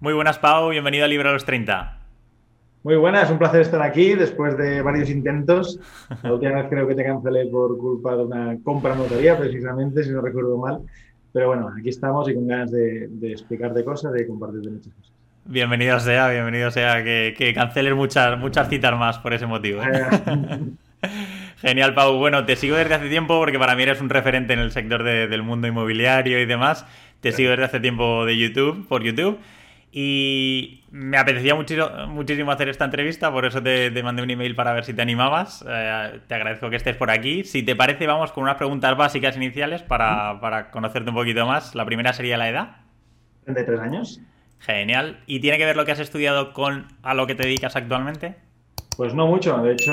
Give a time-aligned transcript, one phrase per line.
[0.00, 0.70] Muy buenas, Pau.
[0.70, 1.98] Bienvenido a Libro a los 30.
[2.84, 5.80] Muy buenas, un placer estar aquí después de varios intentos.
[6.22, 10.10] La última vez creo que te cancelé por culpa de una compra notaría, precisamente, si
[10.10, 10.82] no recuerdo mal.
[11.32, 15.12] Pero bueno, aquí estamos y con ganas de, de explicarte cosas, de compartirte muchas cosas.
[15.44, 19.82] Bienvenido sea, bienvenido sea, que, que canceles muchas, muchas citas más por ese motivo.
[19.82, 20.60] ¿eh?
[21.60, 22.16] Genial, Pau.
[22.18, 25.02] Bueno, te sigo desde hace tiempo porque para mí eres un referente en el sector
[25.02, 26.86] del mundo inmobiliario y demás.
[27.20, 29.40] Te sigo desde hace tiempo de YouTube, por YouTube.
[30.00, 34.84] Y me apetecía muchísimo, hacer esta entrevista, por eso te, mandé un email para ver
[34.84, 35.64] si te animabas.
[35.68, 37.42] Eh, te agradezco que estés por aquí.
[37.42, 41.74] Si te parece, vamos con unas preguntas básicas iniciales para, para conocerte un poquito más.
[41.74, 42.76] La primera sería la edad.
[43.46, 44.20] 33 años.
[44.60, 45.18] Genial.
[45.26, 48.36] ¿Y tiene que ver lo que has estudiado con a lo que te dedicas actualmente?
[48.96, 49.58] Pues no mucho.
[49.58, 49.92] De hecho,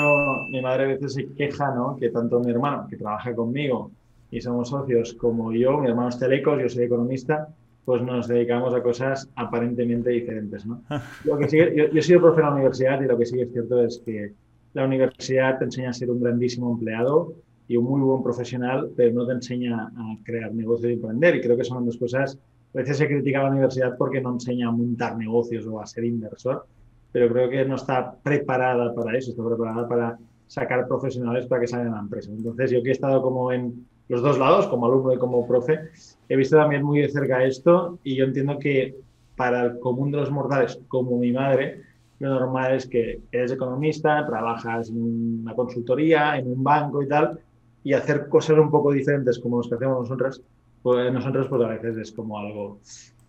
[0.52, 1.96] mi madre a veces se queja, ¿no?
[1.96, 3.90] Que tanto mi hermano, que trabaja conmigo
[4.30, 7.48] y somos socios, como yo, mi hermano es telecos, yo soy economista,
[7.86, 10.82] pues nos dedicamos a cosas aparentemente diferentes, ¿no?
[11.24, 13.40] Lo que sigue, yo, yo, he sido profe en la universidad y lo que sí
[13.40, 14.34] es cierto es que
[14.74, 17.32] la universidad te enseña a ser un grandísimo empleado
[17.66, 21.36] y un muy buen profesional, pero no te enseña a crear negocios y emprender.
[21.36, 22.38] Y creo que son dos cosas
[22.76, 25.86] a veces se critica a la universidad porque no enseña a montar negocios o a
[25.86, 26.66] ser inversor,
[27.10, 31.68] pero creo que no está preparada para eso, está preparada para sacar profesionales para que
[31.68, 32.30] salgan a la empresa.
[32.30, 35.90] Entonces, yo que he estado como en los dos lados, como alumno y como profe,
[36.28, 38.96] he visto también muy de cerca esto y yo entiendo que
[39.36, 41.82] para el común de los mortales, como mi madre,
[42.18, 47.38] lo normal es que eres economista, trabajas en una consultoría, en un banco y tal,
[47.84, 50.42] y hacer cosas un poco diferentes como los que hacemos nosotros,
[50.82, 52.80] pues nosotros pues a veces es como algo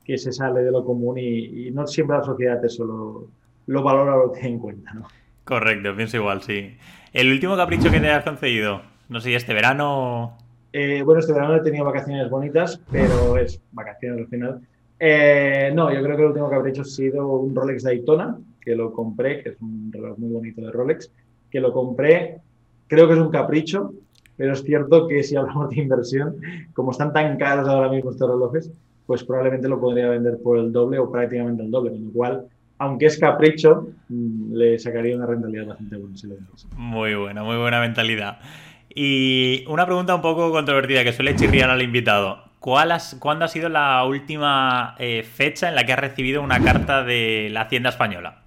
[0.05, 3.27] que se sale de lo común y, no siempre la sociedad eso lo,
[3.67, 5.07] lo valora o lo tiene en cuenta, ¿no?
[5.43, 6.77] Correcto, pienso igual, sí.
[7.13, 8.81] ¿El último capricho que te has concedido?
[9.09, 10.37] No sé, este verano...
[10.71, 14.61] Eh, bueno, este verano he tenido vacaciones bonitas, pero es vacaciones al final.
[14.99, 18.91] Eh, no, yo creo que el último capricho ha sido un Rolex Daytona, que lo
[18.91, 21.11] compré, que es un reloj muy bonito de Rolex,
[21.49, 22.41] que lo compré,
[22.87, 23.93] creo que es un capricho,
[24.35, 26.37] pero es cierto que si hablamos de inversión,
[26.73, 28.71] como están tan caros ahora mismo estos relojes,
[29.05, 32.45] pues probablemente lo podría vender por el doble o prácticamente el doble, con lo cual,
[32.77, 36.15] aunque es capricho, mm, le sacaría una rentabilidad bastante buena.
[36.75, 38.39] muy buena, muy buena mentalidad.
[38.99, 42.39] Y una pregunta un poco controvertida que suele chirriar al invitado.
[42.59, 47.03] ¿Cuál ¿Cuándo ha sido la última eh, fecha en la que has recibido una carta
[47.03, 48.41] de la Hacienda Española?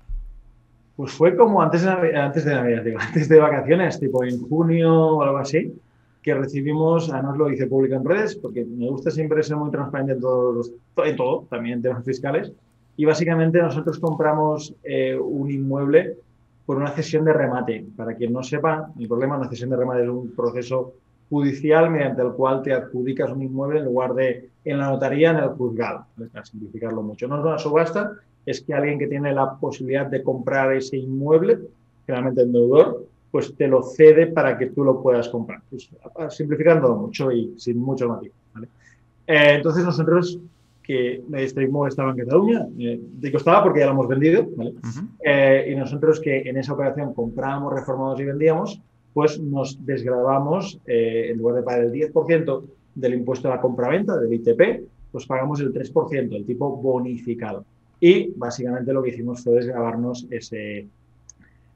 [0.96, 5.22] Pues fue como antes de, antes de Navidad, antes de vacaciones, tipo en junio o
[5.22, 5.72] algo así,
[6.20, 10.14] que recibimos, además lo hice público en redes, porque me gusta siempre ser muy transparente
[10.14, 10.72] en, todos
[11.04, 12.50] en todo, también en temas fiscales.
[12.96, 16.16] Y básicamente nosotros compramos eh, un inmueble
[16.66, 17.84] por una cesión de remate.
[17.96, 20.94] Para quien no sepa, el problema, una cesión de remate es un proceso
[21.28, 25.38] judicial mediante el cual te adjudicas un inmueble en lugar de en la notaría, en
[25.38, 27.26] el juzgado, para simplificarlo mucho.
[27.28, 28.12] No es una subasta,
[28.44, 31.58] es que alguien que tiene la posibilidad de comprar ese inmueble,
[32.06, 35.62] generalmente el deudor, pues te lo cede para que tú lo puedas comprar.
[35.70, 35.88] Pues,
[36.30, 38.32] simplificando mucho y sin mucho matiz.
[38.52, 38.68] ¿vale?
[39.26, 40.38] Eh, entonces nosotros,
[40.90, 44.74] que inmueble estaba en Cataluña, eh, digo estaba porque ya lo hemos vendido, ¿vale?
[45.24, 48.80] eh, y nosotros que en esa operación comprábamos, reformábamos y vendíamos,
[49.12, 52.64] pues nos desgrabamos, eh, en lugar de pagar el 10%
[52.94, 57.64] del impuesto a la compraventa, del ITP, pues pagamos el 3%, el tipo bonificado.
[58.00, 60.86] Y básicamente lo que hicimos fue desgrabarnos ese,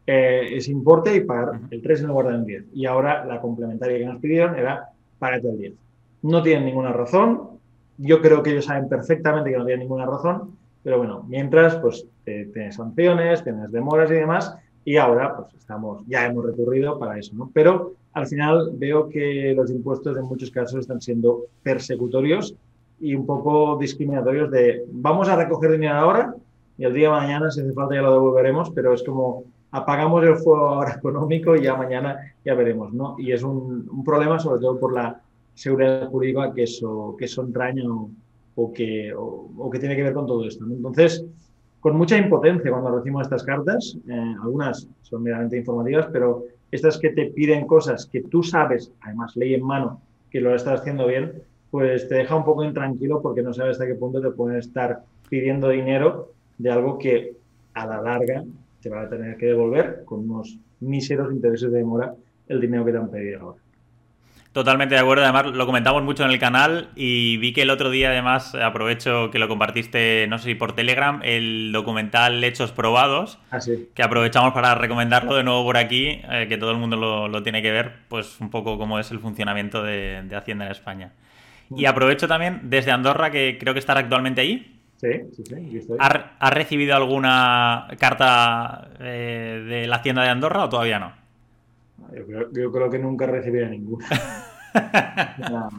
[0.07, 2.65] eh, ese importe y pagar el 3 en lugar del 10.
[2.75, 5.75] Y ahora la complementaria que nos pidieron era págate el 10.
[6.23, 7.54] No tienen ninguna razón.
[7.99, 10.57] Yo creo que ellos saben perfectamente que no tienen ninguna razón.
[10.83, 14.55] Pero bueno, mientras, pues tienes sanciones, tienes demoras y demás.
[14.85, 17.51] Y ahora, pues estamos, ya hemos recurrido para eso, ¿no?
[17.55, 22.55] Pero al final veo que los impuestos en muchos casos están siendo persecutorios
[23.01, 26.35] y un poco discriminatorios de vamos a recoger dinero ahora
[26.77, 30.23] y el día de mañana, si hace falta, ya lo devolveremos, pero es como apagamos
[30.23, 33.17] el fuego ahora económico y ya mañana ya veremos, ¿no?
[33.19, 35.21] Y es un, un problema sobre todo por la
[35.55, 37.85] seguridad jurídica que eso, que eso entraña
[38.57, 40.65] o, que, o, o, que tiene que ver con todo esto.
[40.65, 40.75] ¿no?
[40.75, 41.25] Entonces,
[41.81, 47.11] con mucha impotencia cuando recibimos estas cartas, eh, algunas son meramente informativas, pero estas que
[47.11, 50.01] te piden cosas que tú sabes, además ley en mano,
[50.31, 53.87] que lo estás haciendo bien, pues te deja un poco intranquilo porque no sabes hasta
[53.87, 57.37] qué punto te pueden estar pidiendo dinero de algo que
[57.75, 58.45] a la larga
[58.81, 62.15] te van a tener que devolver con unos míseros intereses de demora
[62.49, 63.64] el dinero que te han pedido ahora.
[64.55, 67.91] Totalmente de acuerdo, además lo comentamos mucho en el canal y vi que el otro
[67.91, 73.41] día además aprovecho que lo compartiste, no sé si por Telegram, el documental Hechos Probados,
[73.51, 73.89] ah, sí.
[73.97, 77.43] que aprovechamos para recomendarlo de nuevo por aquí, eh, que todo el mundo lo, lo,
[77.43, 81.11] tiene que ver, pues un poco cómo es el funcionamiento de, de Hacienda en España.
[81.75, 84.81] Y aprovecho también desde Andorra, que creo que estará actualmente ahí.
[84.99, 85.89] Sí, sí, sí.
[85.99, 91.24] ¿Has recibido alguna carta eh, de la Hacienda de Andorra o todavía no?
[92.53, 94.07] Yo creo, que nunca he recibido ninguna.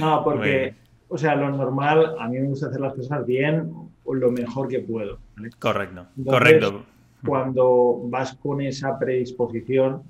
[0.00, 0.74] no, porque,
[1.08, 3.72] o sea, lo normal, a mí me gusta hacer las cosas bien
[4.04, 5.18] o lo mejor que puedo.
[5.58, 6.84] Correcto, correcto.
[7.26, 10.02] Cuando vas con esa predisposición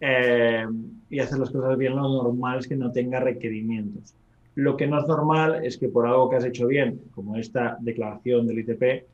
[0.00, 0.66] eh,
[1.10, 4.14] y haces las cosas bien, lo normal es que no tenga requerimientos.
[4.54, 7.76] Lo que no es normal es que por algo que has hecho bien, como esta
[7.80, 9.04] declaración del ITP,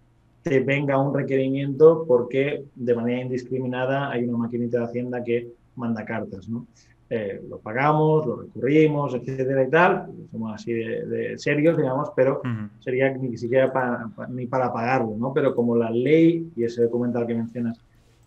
[0.42, 6.04] te venga un requerimiento porque de manera indiscriminada hay una maquinita de Hacienda que manda
[6.04, 6.66] cartas, ¿no?
[7.12, 12.40] Eh, lo pagamos, lo recurrimos, etcétera y tal, somos así de, serios, digamos, pero
[12.78, 15.32] sería ni siquiera para, ni para pagarlo, ¿no?
[15.32, 17.80] Pero como la ley, y ese documental que mencionas,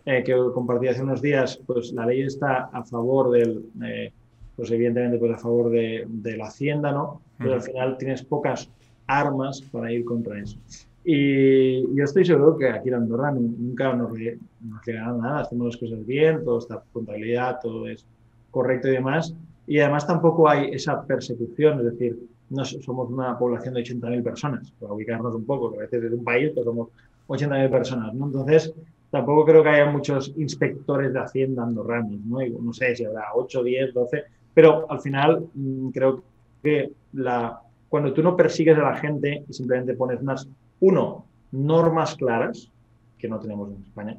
[0.06, 4.12] eh, que compartí hace unos días, pues la ley está a favor del, eh,
[4.58, 6.06] pues evidentemente pues a favor de,
[6.38, 7.22] la hacienda, ¿no?
[7.38, 8.70] Pero al final tienes pocas
[9.08, 10.58] armas para ir contra eso.
[11.06, 16.06] Y yo estoy seguro que aquí en Andorra nunca nos, nos nada, hacemos las cosas
[16.06, 18.06] bien, todo está contabilidad, todo es
[18.52, 19.36] correcto y demás.
[19.68, 22.18] Y además tampoco hay esa persecución, es decir,
[22.50, 26.12] no somos una población de 80.000 personas, para ubicarnos un poco, que a veces es
[26.12, 26.90] un país, pero somos
[27.28, 28.26] 80.000 personas, ¿no?
[28.26, 28.74] Entonces,
[29.10, 32.40] tampoco creo que haya muchos inspectores de Hacienda andorranos, ¿no?
[32.62, 34.24] no sé si habrá 8, 10, 12,
[34.54, 36.24] pero al final mm, creo
[36.62, 37.60] que la,
[37.90, 40.48] cuando tú no persigues a la gente y simplemente pones unas,
[40.84, 42.70] uno, normas claras,
[43.18, 44.18] que no tenemos en España,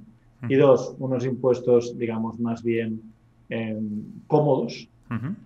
[0.49, 3.03] y dos, unos impuestos, digamos, más bien
[3.51, 4.89] em, cómodos,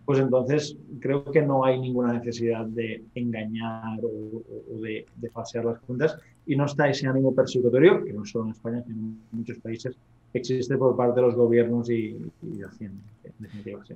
[0.05, 5.79] pues entonces creo que no hay ninguna necesidad de engañar o, de, de, falsear las
[5.81, 6.17] cuentas
[6.47, 9.95] y no está ese ánimo persecutorio, que no solo en España, sino en muchos países,
[10.33, 13.95] existe por parte de los gobiernos y, y Hacienda, en definitiva, sí.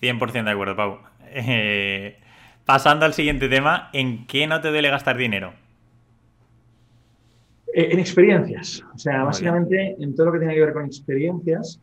[0.00, 0.98] 100% de acuerdo, Pau.
[1.26, 2.16] Eh,
[2.64, 5.63] pasando al siguiente tema, ¿en qué no te duele gastar dinero?
[7.76, 8.84] Eh, en experiencias.
[8.94, 11.80] O sea, básicamente en todo lo que tiene que ver con experiencias,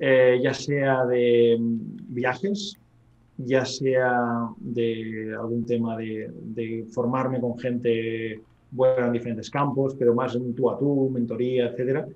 [0.00, 2.76] eh, ya sea de mm, viajes,
[3.36, 8.40] ya sea de algún tema de, formarme con gente
[8.72, 12.08] buena en diferentes campos, pero más en tú a tú, mentoría, etcétera,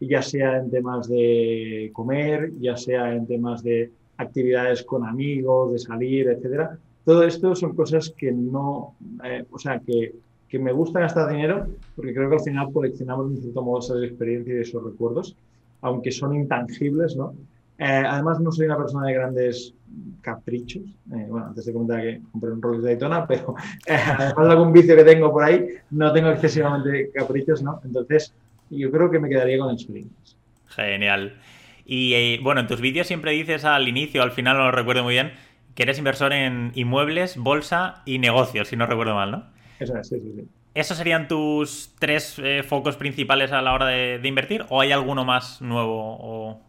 [0.00, 5.78] ya sea en temas de comer, ya sea en temas de actividades con amigos, de
[5.80, 6.78] salir, etcétera.
[7.04, 10.14] Todo esto son cosas que no, eh, o sea, que,
[10.50, 11.66] que, me gusta gastar dinero
[11.96, 15.36] porque creo que al final coleccionamos en cierto modo esa experiencia y esos recuerdos,
[15.80, 17.34] aunque son intangibles, ¿no?
[17.78, 19.72] Eh, además, no soy una persona de grandes
[20.20, 20.82] caprichos.
[21.14, 23.54] Eh, bueno, antes de comentar que compré un Rolex de Daytona, pero
[23.88, 27.80] además de algún vicio que tengo por ahí, no tengo excesivamente caprichos, ¿no?
[27.82, 28.34] Entonces,
[28.68, 30.36] yo creo que me quedaría con experiencias.
[30.66, 31.38] Genial.
[31.86, 35.02] Y eh, bueno, en tus vídeos siempre dices al inicio, al final no lo recuerdo
[35.02, 35.32] muy bien,
[35.74, 39.59] que eres inversor en inmuebles, bolsa y negocios, si no recuerdo mal, ¿no?
[39.80, 40.48] Eso es, sí, sí, sí.
[40.74, 44.64] ¿Esos serían tus tres eh, focos principales a la hora de, invertir?
[44.68, 46.60] ¿O hay alguno más nuevo?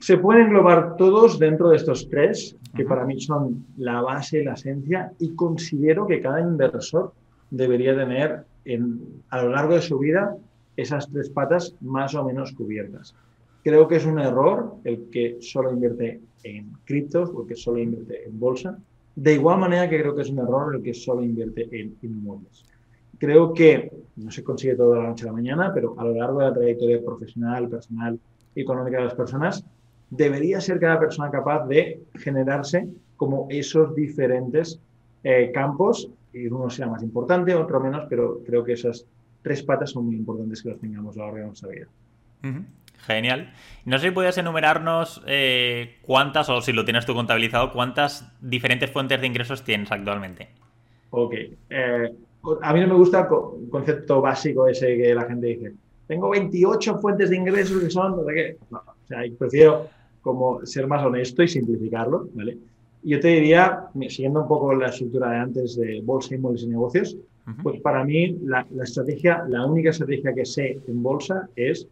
[0.00, 4.54] Se pueden englobar todos dentro de estos tres, que para mí son la base la
[4.54, 7.12] esencia, y considero que cada inversor
[7.50, 10.36] debería tener en, a lo largo de su vida
[10.76, 13.14] esas tres patas más o menos cubiertas.
[13.62, 17.78] Creo que es un error el que solo invierte en criptos o el que solo
[17.78, 18.78] invierte en bolsa.
[19.20, 22.64] De igual manera que creo que es un error el que solo invierte en inmuebles.
[23.18, 26.14] Creo que no se consigue todo de la noche a la mañana, pero a lo
[26.14, 28.20] largo de la trayectoria profesional, personal,
[28.54, 29.64] económica de las personas,
[30.08, 34.78] debería ser cada persona capaz de generarse como esos diferentes
[35.24, 39.04] eh, campos, y uno sea más importante, otro menos, pero creo que esas
[39.42, 41.88] tres patas son muy importantes que las tengamos a lo largo de nuestra vida.
[43.06, 43.52] Genial.
[43.84, 48.90] No sé si puedes enumerarnos eh, cuántas, o si lo tienes tú contabilizado, cuántas diferentes
[48.90, 50.48] fuentes de ingresos tienes actualmente.
[51.10, 51.34] Ok.
[51.70, 52.12] Eh,
[52.62, 55.72] a mí no me gusta el concepto básico ese que la gente dice.
[56.06, 58.56] Tengo 28 fuentes de ingresos que son, no qué.
[58.70, 59.88] o sea, prefiero
[60.22, 62.58] como ser más honesto y simplificarlo, ¿vale?
[63.02, 67.16] Yo te diría, siguiendo un poco la estructura de antes de bolsa, inmuebles y negocios,
[67.62, 71.88] pues para mí la, la estrategia, la única estrategia que sé en bolsa es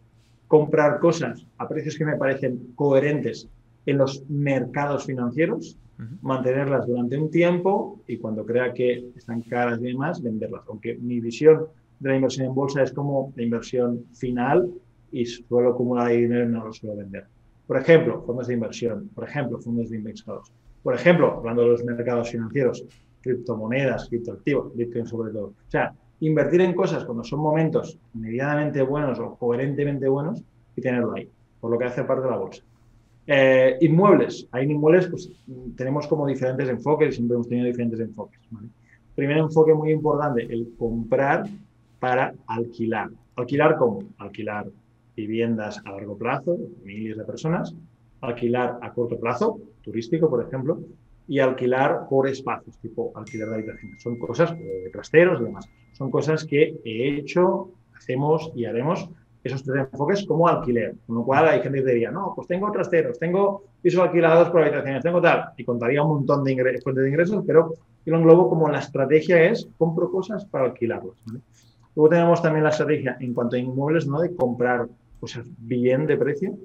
[0.47, 3.49] comprar cosas a precios que me parecen coherentes
[3.85, 5.77] en los mercados financieros,
[6.21, 10.63] mantenerlas durante un tiempo y cuando crea que están caras y demás, venderlas.
[10.67, 11.67] Aunque mi visión
[11.99, 14.69] de la inversión en bolsa es como la inversión final
[15.11, 17.25] y suelo acumular dinero y no lo suelo vender.
[17.65, 20.51] Por ejemplo, fondos de inversión, por ejemplo, fondos de indexados.
[20.83, 22.85] Por ejemplo, hablando de los mercados financieros,
[23.21, 25.47] criptomonedas, criptoactivos, Bitcoin sobre todo.
[25.47, 30.43] O sea, invertir en cosas cuando son momentos medianamente buenos o coherentemente buenos
[30.75, 32.63] y tenerlo ahí, por lo que hace parte de la bolsa.
[33.29, 34.47] Eh, inmuebles.
[34.51, 35.29] Hay inmuebles, pues
[35.75, 38.39] tenemos como diferentes enfoques, siempre hemos tenido diferentes enfoques.
[39.15, 41.43] primer enfoque muy importante, el comprar
[41.99, 43.09] para alquilar.
[43.35, 44.03] ¿Alquilar cómo?
[44.17, 44.67] Alquilar
[45.15, 47.75] viviendas a largo plazo, miles de personas,
[48.21, 50.79] alquilar a corto plazo, turístico, por ejemplo,
[51.27, 54.01] y alquilar por espacios, tipo alquiler de habitaciones.
[54.01, 55.67] Son cosas eh, de trasteros y demás.
[55.97, 59.09] Son cosas que he hecho, hacemos y haremos
[59.43, 60.93] esos tres enfoques como alquiler.
[61.07, 64.61] Con lo cual hay gente que diría, no, pues tengo trasteros, tengo pisos alquilados por
[64.61, 67.73] habitaciones, tengo tal, y contaría un montón de fuentes de ingresos, pero
[68.05, 71.15] yo lo englobo como la estrategia es compro cosas para alquilarlas.
[71.95, 74.21] Luego tenemos también la estrategia en cuanto a inmuebles, ¿no?
[74.21, 74.87] De comprar
[75.19, 76.55] cosas bien de precio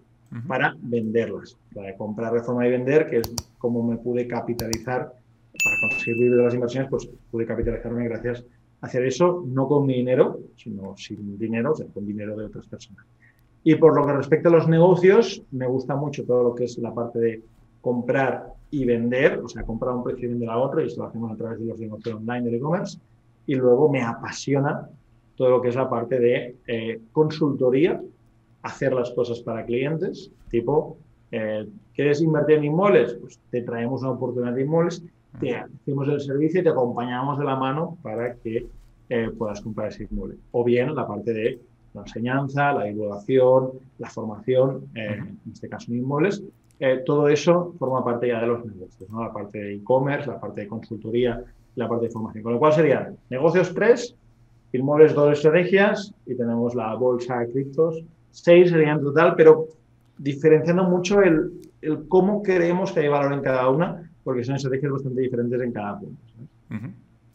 [0.46, 1.56] para venderlas.
[1.74, 5.10] La de comprar, reforma y vender, que es como me pude capitalizar
[5.64, 9.86] para conseguir vivir de las inversiones, pues pude capitalizarme gracias a hacer eso, no con
[9.86, 13.06] mi dinero, sino sin dinero, o sea, con dinero de otras personas.
[13.64, 16.76] Y por lo que respecta a los negocios, me gusta mucho todo lo que es
[16.78, 17.42] la parte de
[17.80, 21.02] comprar y vender, o sea, comprar a un precio y vender a otro, y esto
[21.02, 22.98] lo hacemos a través de los negocios online del e-commerce.
[23.46, 24.88] Y luego me apasiona
[25.36, 28.00] todo lo que es la parte de eh, consultoría
[28.62, 30.96] hacer las cosas para clientes, tipo,
[31.30, 33.14] eh, ¿quieres invertir en inmuebles?
[33.14, 35.02] Pues te traemos una oportunidad de inmuebles,
[35.40, 38.66] te hacemos el servicio y te acompañamos de la mano para que
[39.08, 40.36] eh, puedas comprar ese inmueble.
[40.52, 41.60] O bien la parte de
[41.94, 46.42] la enseñanza, la divulgación, la formación, eh, en este caso en inmuebles,
[47.06, 49.22] todo eso forma parte ya de los negocios, ¿no?
[49.22, 51.40] la parte de e-commerce, la parte de consultoría,
[51.76, 52.42] la parte de formación.
[52.42, 54.16] Con lo cual serían negocios tres,
[54.72, 59.68] inmuebles dos estrategias y tenemos la bolsa de criptos seis serían total, pero
[60.18, 64.92] diferenciando mucho el, el, cómo creemos que hay valor en cada una, porque son estrategias
[64.92, 66.22] bastante diferentes en cada punto.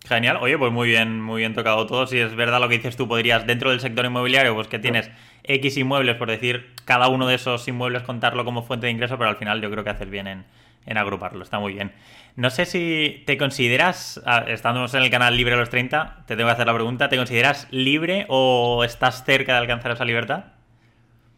[0.07, 2.07] Genial, oye, pues muy bien, muy bien tocado todo.
[2.07, 5.11] Si es verdad lo que dices tú, podrías, dentro del sector inmobiliario, pues que tienes
[5.43, 9.29] X inmuebles, por decir, cada uno de esos inmuebles contarlo como fuente de ingreso, pero
[9.29, 10.45] al final yo creo que haces bien en,
[10.85, 11.91] en agruparlo, está muy bien.
[12.35, 16.35] No sé si te consideras, ah, estamos en el canal Libre a los 30, te
[16.35, 20.45] tengo que hacer la pregunta, ¿te consideras libre o estás cerca de alcanzar esa libertad?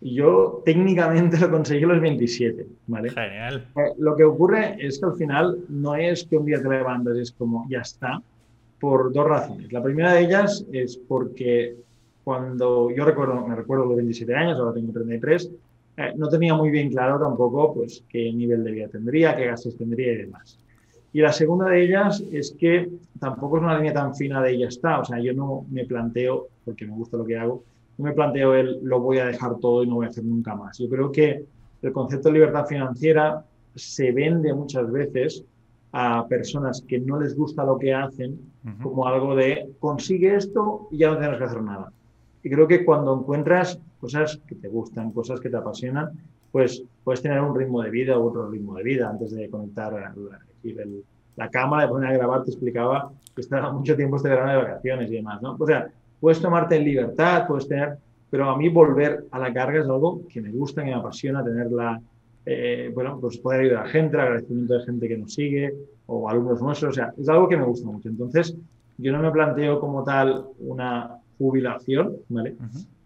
[0.02, 3.10] Yo técnicamente lo conseguí los 27, ¿vale?
[3.10, 3.68] Genial.
[3.76, 7.18] Eh, lo que ocurre es que al final no es que un día te levantes
[7.18, 8.22] es como, ya está,
[8.80, 9.72] por dos razones.
[9.74, 11.76] La primera de ellas es porque
[12.24, 15.52] cuando yo recuerdo, me recuerdo los 27 años, ahora tengo 33,
[15.98, 19.76] eh, no tenía muy bien claro tampoco pues qué nivel de vida tendría, qué gastos
[19.76, 20.58] tendría y demás.
[21.12, 22.90] Y la segunda de ellas es que
[23.20, 26.48] tampoco es una línea tan fina de ya está, o sea, yo no me planteo,
[26.64, 27.64] porque me gusta lo que hago,
[28.00, 30.56] no me planteo el lo voy a dejar todo y no voy a hacer nunca
[30.56, 30.78] más.
[30.78, 31.44] Yo creo que
[31.82, 35.44] el concepto de libertad financiera se vende muchas veces
[35.92, 38.40] a personas que no les gusta lo que hacen
[38.82, 41.92] como algo de consigue esto y ya no tienes que hacer nada.
[42.42, 46.12] Y creo que cuando encuentras cosas que te gustan, cosas que te apasionan,
[46.54, 49.10] pues puedes tener un ritmo de vida u otro ritmo de vida.
[49.10, 49.94] Antes de conectar
[50.62, 50.74] aquí
[51.36, 54.58] la cámara, de poner a grabar, te explicaba que estaba mucho tiempo este verano de
[54.58, 55.58] vacaciones y demás, ¿no?
[55.60, 57.98] O sea, puedes tomarte en libertad, puedes tener,
[58.30, 61.44] pero a mí volver a la carga es algo que me gusta, que me apasiona,
[61.44, 62.00] tenerla,
[62.46, 65.74] eh, bueno, pues poder ayudar a la gente, el agradecimiento de gente que nos sigue
[66.06, 68.10] o alumnos nuestros, o sea, es algo que me gusta mucho.
[68.10, 68.56] Entonces,
[68.98, 72.56] yo no me planteo como tal una jubilación, ¿vale?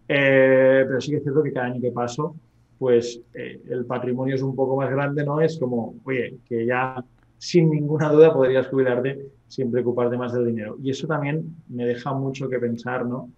[0.08, 2.34] Eh, pero sí que es cierto que cada año que paso,
[2.78, 5.40] pues eh, el patrimonio es un poco más grande, ¿no?
[5.40, 7.02] Es como, oye, que ya
[7.38, 10.76] sin ninguna duda podrías jubilarte sin preocuparte más del dinero.
[10.82, 13.30] Y eso también me deja mucho que pensar, ¿no?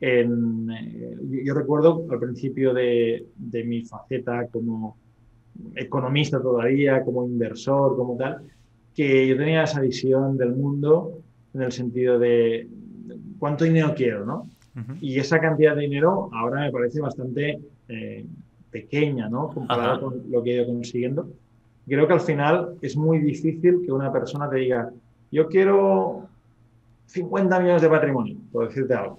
[0.00, 4.96] En, eh, yo recuerdo al principio de, de, mi faceta como
[5.76, 8.42] economista todavía, como inversor, como tal,
[8.96, 11.20] que yo tenía esa visión del mundo
[11.54, 12.68] en el sentido de
[13.38, 14.48] cuánto dinero quiero, ¿no?
[15.00, 18.24] Y esa cantidad de dinero ahora me parece bastante eh,
[18.70, 19.48] pequeña, ¿no?
[19.48, 21.28] Comparado con lo que he ido consiguiendo.
[21.86, 24.90] Creo que al final es muy difícil que una persona te diga,
[25.30, 26.28] yo quiero
[27.06, 29.18] 50 millones de patrimonio, por decirte algo.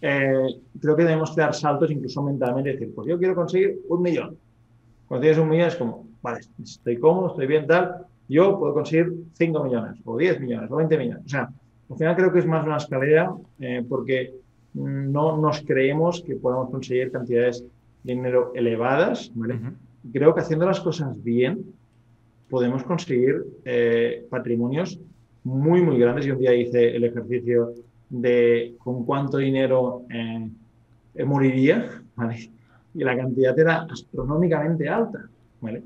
[0.00, 4.36] Eh, creo que debemos dar saltos incluso mentalmente decir, pues yo quiero conseguir un millón.
[5.06, 9.12] Cuando tienes un millón es como, vale, estoy cómodo, estoy bien, tal, yo puedo conseguir
[9.34, 11.24] 5 millones, o 10 millones, o 20 millones.
[11.24, 11.48] O sea,
[11.90, 14.34] al final creo que es más una escalera eh, porque
[14.74, 17.64] no nos creemos que podamos conseguir cantidades
[18.02, 19.30] de dinero elevadas.
[19.34, 19.58] ¿vale?
[20.12, 21.64] Creo que haciendo las cosas bien,
[22.48, 24.98] podemos conseguir eh, patrimonios
[25.44, 26.26] muy, muy grandes.
[26.26, 27.74] Yo un día hice el ejercicio
[28.08, 32.50] de con cuánto dinero eh, moriría, ¿vale?
[32.94, 35.28] Y la cantidad era astronómicamente alta,
[35.60, 35.82] ¿vale?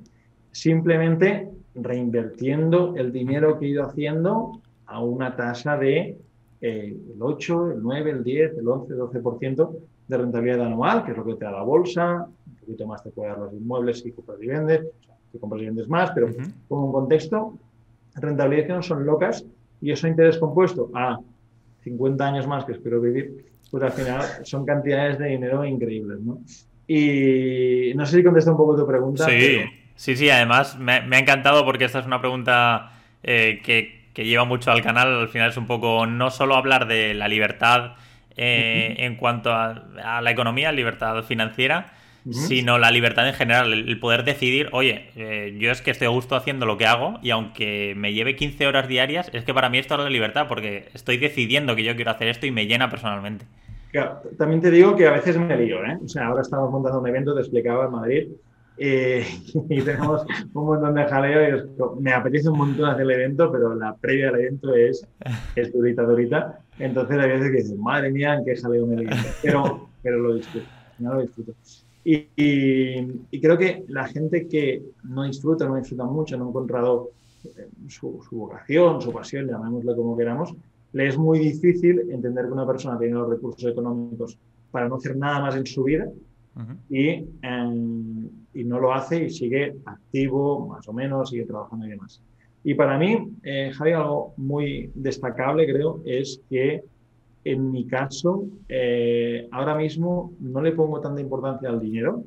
[0.52, 6.18] Simplemente reinvirtiendo el dinero que he ido haciendo a una tasa de
[6.60, 9.76] eh, el 8, el 9, el 10, el 11, el 12%
[10.08, 13.10] de rentabilidad anual, que es lo que te da la bolsa, un poquito más te
[13.10, 14.86] puede dar los inmuebles y compras y vendes,
[15.32, 16.28] que compras y vendes más, pero
[16.68, 17.54] con un contexto,
[18.14, 19.44] rentabilidades que no son locas
[19.80, 21.18] y eso interés compuesto a
[21.82, 26.40] 50 años más que espero vivir, pues al final son cantidades de dinero increíbles, ¿no?
[26.92, 29.24] Y no sé si contesta un poco tu pregunta.
[29.24, 29.60] Sí,
[29.94, 34.70] sí, sí, además me, ha encantado porque esta es una pregunta eh, que, lleva mucho
[34.70, 35.20] al canal.
[35.20, 37.92] Al final es un poco no solo hablar de la libertad
[38.36, 41.92] eh, en cuanto a, la economía, libertad financiera,
[42.30, 46.10] sino la libertad en general, el, poder decidir, oye, eh, yo es que estoy a
[46.10, 49.68] gusto haciendo lo que hago y aunque me lleve 15 horas diarias, es que para
[49.70, 52.66] mí esto es la libertad porque estoy decidiendo que yo quiero hacer esto y me
[52.66, 53.46] llena personalmente.
[53.90, 55.98] Claro, también te digo que a veces me lío, ¿eh?
[56.04, 58.28] O sea, ahora estamos montando un evento, te explicaba en Madrid,
[58.82, 59.26] eh,
[59.68, 60.24] y tenemos
[60.54, 64.30] un montón de jaleo y me apetece un montón hacer el evento, pero la previa
[64.30, 65.06] al evento es,
[65.54, 66.60] es durita, durita.
[66.78, 69.10] Entonces hay veces que dices, madre mía, en qué jaleo me lío.
[69.42, 70.66] Pero, pero lo disfruto,
[70.98, 71.52] no lo disfruto.
[72.02, 77.10] Y, y, creo que la gente que no disfruta, no disfruta mucho, no ha encontrado
[77.44, 80.54] eh, su, su vocación, su pasión, llamémoslo como queramos,
[80.92, 84.38] le es muy difícil entender que una persona tiene los recursos económicos
[84.70, 86.08] para no hacer nada más en su vida
[86.88, 91.90] y, em, y, no lo hace y sigue activo, más o menos, sigue trabajando y
[91.90, 92.20] demás.
[92.64, 96.82] Y para mí, eh, Javi, algo muy destacable, creo, es que
[97.44, 102.24] en mi caso, eh, ahora mismo no le pongo tanta importancia al dinero,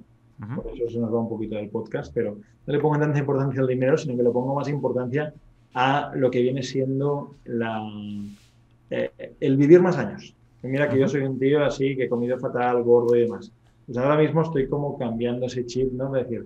[0.56, 3.62] por eso se nos va un poquito del podcast, pero no le pongo tanta importancia
[3.62, 5.34] al dinero, sino que le pongo más importancia
[5.74, 7.82] a lo que viene siendo la,
[8.90, 10.36] eh, el vivir más años.
[10.64, 13.52] mira que yo soy un tío así que he comido fatal, gordo y demás.
[13.86, 16.12] Pues ahora mismo estoy como cambiando ese chip, ¿no?
[16.12, 16.46] De decir,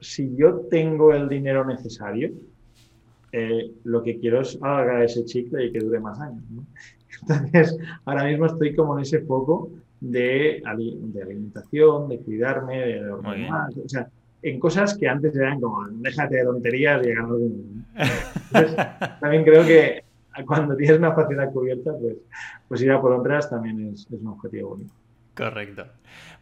[0.00, 2.32] si yo tengo el dinero necesario,
[3.32, 6.42] eh, lo que quiero es alargar ese chicle y que dure más años.
[6.50, 6.64] ¿no?
[7.22, 13.48] Entonces, ahora mismo estoy como en ese foco de, de alimentación, de cuidarme, de dormir
[13.48, 13.76] más.
[13.76, 14.08] O sea,
[14.42, 18.76] en cosas que antes eran como, déjate de tonterías y ganar Entonces,
[19.20, 20.04] también creo que
[20.46, 22.16] cuando tienes una facilidad cubierta, pues,
[22.68, 24.92] pues ir a por otras también es, un objetivo bonito.
[25.34, 25.86] Correcto.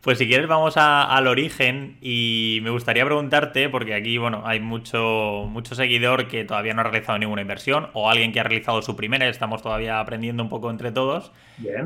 [0.02, 5.46] Pues si quieres vamos al origen y me gustaría preguntarte, porque aquí, bueno, hay mucho,
[5.48, 8.96] mucho seguidor que todavía no ha realizado ninguna inversión o alguien que ha realizado su
[8.96, 11.32] primera, estamos todavía aprendiendo un poco entre todos.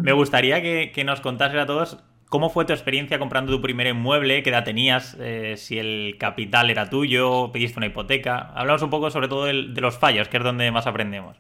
[0.01, 4.43] Me gustaría que, nos contases a todos cómo fue tu experiencia comprando tu primer inmueble,
[4.43, 8.51] qué edad tenías, eh, si el capital era tuyo, pediste una hipoteca.
[8.55, 11.37] Hablamos un poco sobre todo de los fallos, que es donde más aprendemos.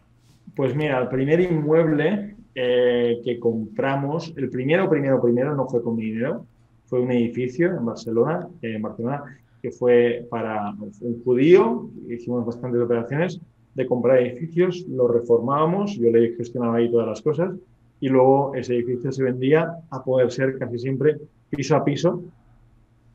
[0.54, 5.94] Pues mira, el primer inmueble eh, que compramos, el primero, primero, primero no fue con
[5.94, 6.46] mi dinero,
[6.86, 9.24] fue un edificio en Barcelona, en Barcelona,
[9.60, 13.38] que fue para un judío, hicimos bastantes operaciones
[13.74, 17.54] de comprar edificios, lo reformábamos, yo le gestionaba ahí todas las cosas,
[18.00, 21.18] y luego ese edificio se vendía a poder ser casi siempre
[21.50, 22.24] piso a piso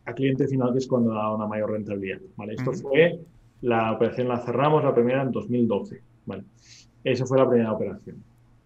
[0.06, 2.20] a cliente final, que es cuando da una mayor rentabilidad.
[2.36, 2.54] ¿vale?
[2.54, 3.20] Esto fue,
[3.62, 6.00] la operación la cerramos, la primera en 2012.
[6.28, 6.44] ¿vale?
[7.04, 8.24] Esa fue la primera operación.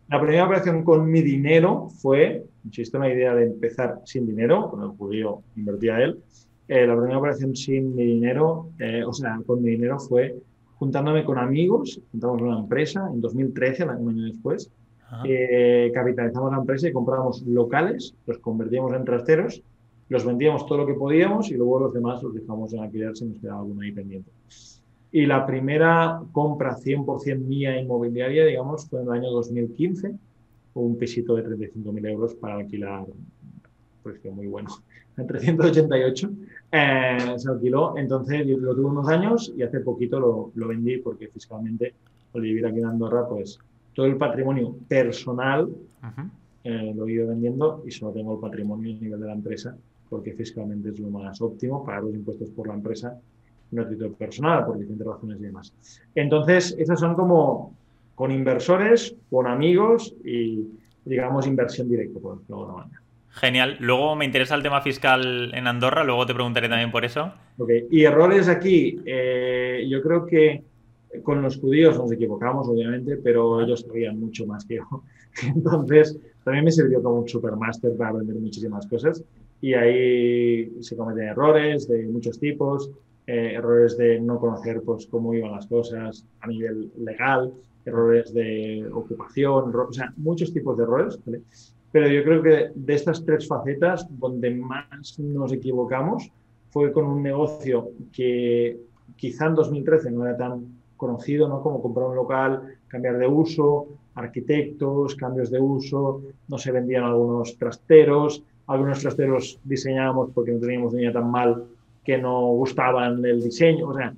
[0.08, 4.84] La primera operación con mi dinero fue, insisto, una idea de empezar sin dinero, con
[4.84, 6.20] el judío invertía él.
[6.68, 10.36] Eh, la primera operación sin mi dinero, eh, o sea, con mi dinero fue
[10.76, 14.70] juntándome con amigos, juntamos una empresa en 2013, un año después,
[15.24, 19.64] eh, capitalizamos la empresa y comprábamos locales, los convertíamos en trasteros,
[20.10, 23.26] los vendíamos todo lo que podíamos y luego los demás los dejamos en alquiler si
[23.26, 24.30] nos quedaba alguno ahí pendiente.
[25.12, 30.14] Y la primera compra 100% mía inmobiliaria, digamos, fue en el año 2015,
[30.74, 33.06] un pisito de 35.000 euros para alquilar,
[34.04, 34.70] precio muy bueno,
[35.18, 36.30] en 388.
[36.72, 40.98] Eh, se alquiló, entonces yo lo tuve unos años y hace poquito lo, lo vendí
[40.98, 41.94] porque fiscalmente,
[42.34, 43.60] al vivir aquí en Andorra, pues
[43.94, 45.70] todo el patrimonio personal
[46.64, 49.76] eh, lo he ido vendiendo y solo tengo el patrimonio a nivel de la empresa
[50.10, 53.20] porque fiscalmente es lo más óptimo, pagar los impuestos por la empresa
[53.76, 55.74] no título personal, por diferentes razones y demás.
[56.16, 57.76] Entonces, esas son como
[58.16, 60.68] con inversores, con amigos y,
[61.04, 63.02] digamos, inversión directa, por decirlo de alguna manera.
[63.30, 63.76] Genial.
[63.82, 67.34] Luego me interesa el tema fiscal en Andorra, luego te preguntaré también por eso.
[67.58, 67.70] Ok.
[67.92, 70.64] Y errores aquí, eh, yo creo que
[71.22, 75.04] con los judíos nos equivocamos, obviamente, pero ellos sabían mucho más que yo.
[75.44, 79.22] Entonces, también me sirvió como un supermáster para aprender muchísimas cosas.
[79.60, 82.90] Y ahí se cometen errores de muchos tipos.
[83.28, 87.52] Eh, errores de no conocer pues, cómo iban las cosas a nivel legal,
[87.84, 91.20] errores de ocupación, o sea, muchos tipos de errores.
[91.92, 96.32] Pero yo creo que de estas tres facetas, donde más nos equivocamos
[96.70, 98.78] fue con un negocio que
[99.16, 101.64] quizá en 2013 no era tan conocido ¿no?
[101.64, 107.58] como comprar un local, cambiar de uso, arquitectos, cambios de uso, no se vendían algunos
[107.58, 111.66] trasteros, algunos trasteros diseñábamos porque no teníamos niña tan mal
[112.06, 113.90] que no gustaban el diseño.
[113.90, 114.14] O sea,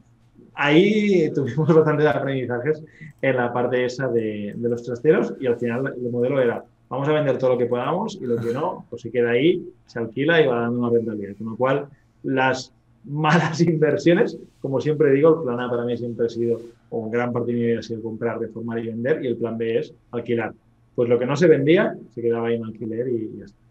[0.53, 2.83] ahí tuvimos bastantes aprendizajes
[3.21, 7.07] en la parte esa de, de, los trasteros y al final el modelo era, vamos
[7.07, 9.99] a vender todo lo que podamos y lo que no, pues se queda ahí, se
[9.99, 11.35] alquila y va dando una rentabilidad.
[11.37, 11.87] Con lo cual,
[12.23, 12.73] las
[13.05, 17.31] malas inversiones, como siempre digo, el plan A para mí siempre ha sido, o gran
[17.31, 19.93] parte de mi vida ha sido comprar, reformar y vender, y el plan B es
[20.11, 20.53] alquilar.
[20.95, 23.66] Pues lo que no se vendía, se quedaba ahí en alquiler y ya está.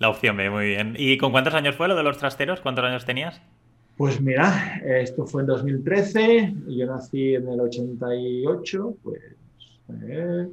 [0.00, 0.94] La opción B, muy bien.
[0.98, 2.62] ¿Y con cuántos años fue lo de los trasteros?
[2.62, 3.42] ¿Cuántos años tenías?
[3.98, 9.20] Pues mira, esto fue en 2013, y yo nací en el 88, pues
[10.08, 10.48] eh,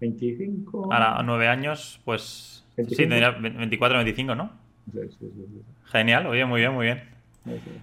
[0.00, 0.92] 25.
[0.92, 3.40] Ahora, nueve años, pues 25.
[3.40, 4.50] sí, 24, 25, ¿no?
[4.92, 7.02] Sí, sí, sí, Genial, oye, muy bien, muy bien.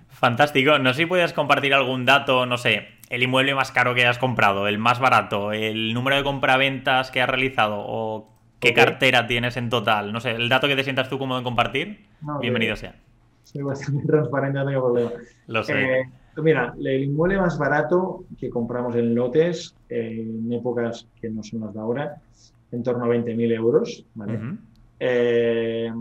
[0.09, 0.77] Fantástico.
[0.79, 4.17] No sé si puedes compartir algún dato, no sé, el inmueble más caro que hayas
[4.17, 9.57] comprado, el más barato, el número de compraventas que has realizado o qué cartera tienes
[9.57, 10.11] en total.
[10.11, 12.05] No sé, el dato que te sientas tú cómodo en compartir,
[12.41, 12.95] bienvenido sea.
[13.43, 15.11] Soy bastante transparente, no tengo problema.
[15.47, 15.99] Lo sé.
[15.99, 16.05] Eh,
[16.37, 21.73] mira, el inmueble más barato que compramos en lotes, en épocas que no son las
[21.73, 22.15] de ahora,
[22.71, 24.57] en torno a 20.000 euros, ¿vale?
[24.99, 25.91] eh,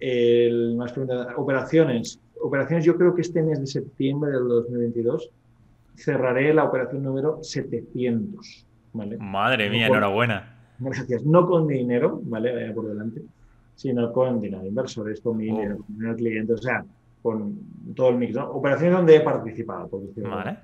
[0.00, 0.94] el, más
[1.36, 2.20] operaciones.
[2.40, 5.30] Operaciones, yo creo que este mes de septiembre del 2022
[5.96, 8.66] cerraré la operación número 700.
[8.92, 9.16] ¿vale?
[9.18, 10.61] Madre mía, enhorabuena.
[10.78, 11.24] Gracias.
[11.24, 12.52] No con dinero, ¿vale?
[12.54, 13.22] Vaya por delante,
[13.74, 16.84] sino con dinero de inversores, con mi dinero, con dinero de clientes, o sea,
[17.22, 17.58] con
[17.94, 18.36] todo el mix.
[18.36, 20.58] Operaciones donde he participado, por Vale.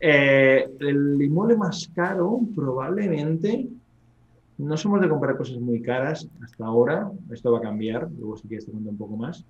[0.00, 3.68] Eh, el inmueble más caro, probablemente,
[4.58, 8.46] no somos de comprar cosas muy caras hasta ahora, esto va a cambiar, luego si
[8.46, 9.44] quieres te cuento un poco más,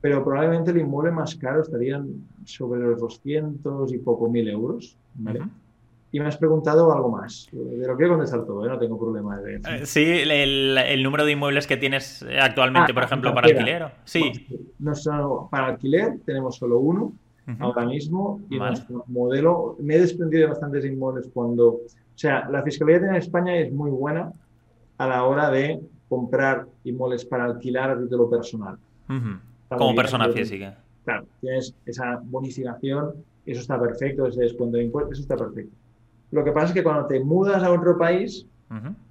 [0.00, 2.04] pero probablemente el inmueble más caro estaría
[2.44, 5.40] sobre los 200 y poco mil euros, ¿vale?
[6.10, 7.48] Y me has preguntado algo más.
[7.50, 8.68] Pero quiero contestar todo, ¿eh?
[8.68, 9.38] no tengo problema.
[9.40, 9.56] De...
[9.56, 13.92] Eh, sí, el, el, número de inmuebles que tienes actualmente, ah, por ejemplo, para alquiler.
[14.04, 14.46] Sí.
[14.78, 17.12] no solo para alquiler tenemos solo uno
[17.60, 21.80] ahora mismo y nuestro modelo, me he desprendido de bastantes inmuebles cuando, o
[22.14, 24.32] sea, la fiscalidad en España es muy buena
[24.98, 28.78] a la hora de comprar inmuebles para alquilar a título personal.
[29.68, 30.78] Como persona física.
[31.04, 33.14] Claro, tienes esa bonificación,
[33.46, 35.74] eso está perfecto, ese descuento de impuestos, eso está perfecto.
[36.30, 38.46] Lo que pasa es que cuando te mudas a otro país,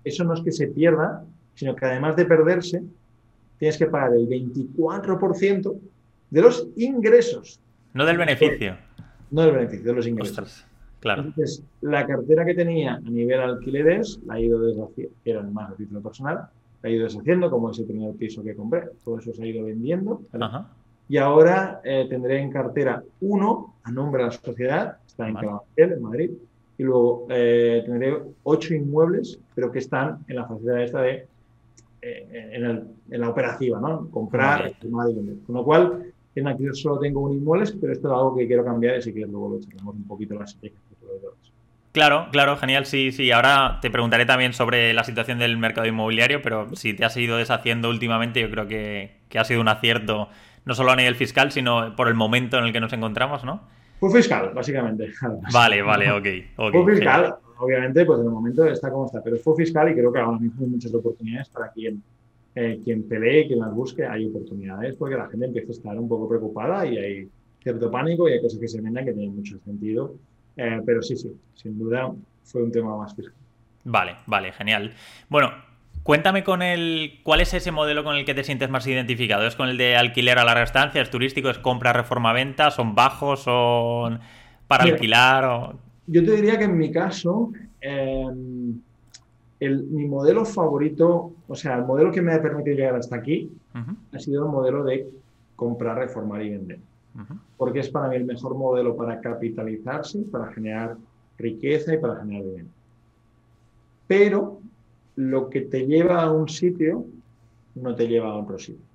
[0.04, 1.24] eso no es que se pierda,
[1.56, 2.84] sino que además de perderse,
[3.58, 5.80] tienes que pagar el 24%
[6.30, 7.60] de los ingresos
[7.98, 8.78] no del beneficio.
[9.32, 10.66] No del beneficio, de los ingresos.
[11.00, 11.24] claro.
[11.24, 15.72] Entonces, la cartera que tenía a nivel alquileres la he ido deshaciendo, que era más
[15.72, 16.48] a título personal,
[16.84, 18.84] la he ido deshaciendo, como ese primer piso que compré.
[19.04, 20.22] Todo eso se ha ido vendiendo.
[21.10, 25.50] Y ahora eh, tendré en cartera uno a nombre de la sociedad, está en vale.
[25.76, 26.32] en Madrid,
[26.78, 31.28] y luego eh, tendré ocho inmuebles, pero que están en la facilidad esta de
[32.02, 34.10] eh, en, el, en, la operativa, ¿no?
[34.12, 35.12] Comprar, vale.
[35.12, 35.36] y vender.
[35.46, 38.64] Con lo cual, en alquiler solo tengo un inmueble, pero esto es algo que quiero
[38.64, 40.46] cambiar y si quieres luego lo echaremos un poquito la
[41.92, 43.32] Claro, claro, genial, sí, sí.
[43.32, 47.38] Ahora te preguntaré también sobre la situación del mercado inmobiliario, pero si te has ido
[47.38, 50.30] deshaciendo últimamente, yo creo que, ha sido un acierto,
[50.66, 53.64] no solo a nivel fiscal, sino por el momento en el que nos encontramos, ¿no?
[54.00, 55.12] Fue fiscal, básicamente.
[55.54, 56.26] Vale, vale, ok.
[56.58, 59.96] okay fue fiscal, obviamente, pues en el momento está como está, pero fue fiscal y
[59.96, 62.02] creo que ahora mismo hay muchas oportunidades para quien
[62.60, 66.10] eh, quien pelee, quien las busque, hay oportunidades porque la gente empieza a estar un
[66.10, 67.30] poco preocupada y hay
[67.62, 70.16] cierto pánico y hay cosas que se vendan que tienen mucho sentido.
[70.56, 72.12] Eh, pero sí, sí, sin duda
[72.44, 73.36] fue un tema más fiscal.
[73.84, 74.92] Vale, vale, genial.
[75.30, 75.52] Bueno,
[76.08, 77.20] Cuéntame con el.
[77.22, 79.46] ¿Cuál es ese modelo con el que te sientes más identificado?
[79.46, 81.02] ¿Es con el de alquiler a larga estancia?
[81.02, 81.50] ¿Es turístico?
[81.50, 82.72] ¿Es compra, reforma, venta?
[82.72, 83.44] ¿Son bajos?
[83.44, 84.18] ¿Son
[84.70, 85.44] para alquilar?
[85.44, 85.74] O...
[86.06, 88.80] Yo te diría que en mi caso, em,
[89.60, 93.52] mi modelo favorito, o sea, el modelo que me ha permitido llegar hasta aquí,
[94.14, 95.10] ha sido el modelo de
[95.58, 96.80] comprar, reformar y vender.
[97.58, 100.96] Porque es para mí el mejor modelo para capitalizarse, para generar
[101.38, 102.70] riqueza y para generar dinero.
[104.08, 104.62] Pero
[105.18, 107.06] lo que te lleva a un sitio
[107.76, 108.86] no te lleva a otro sitio.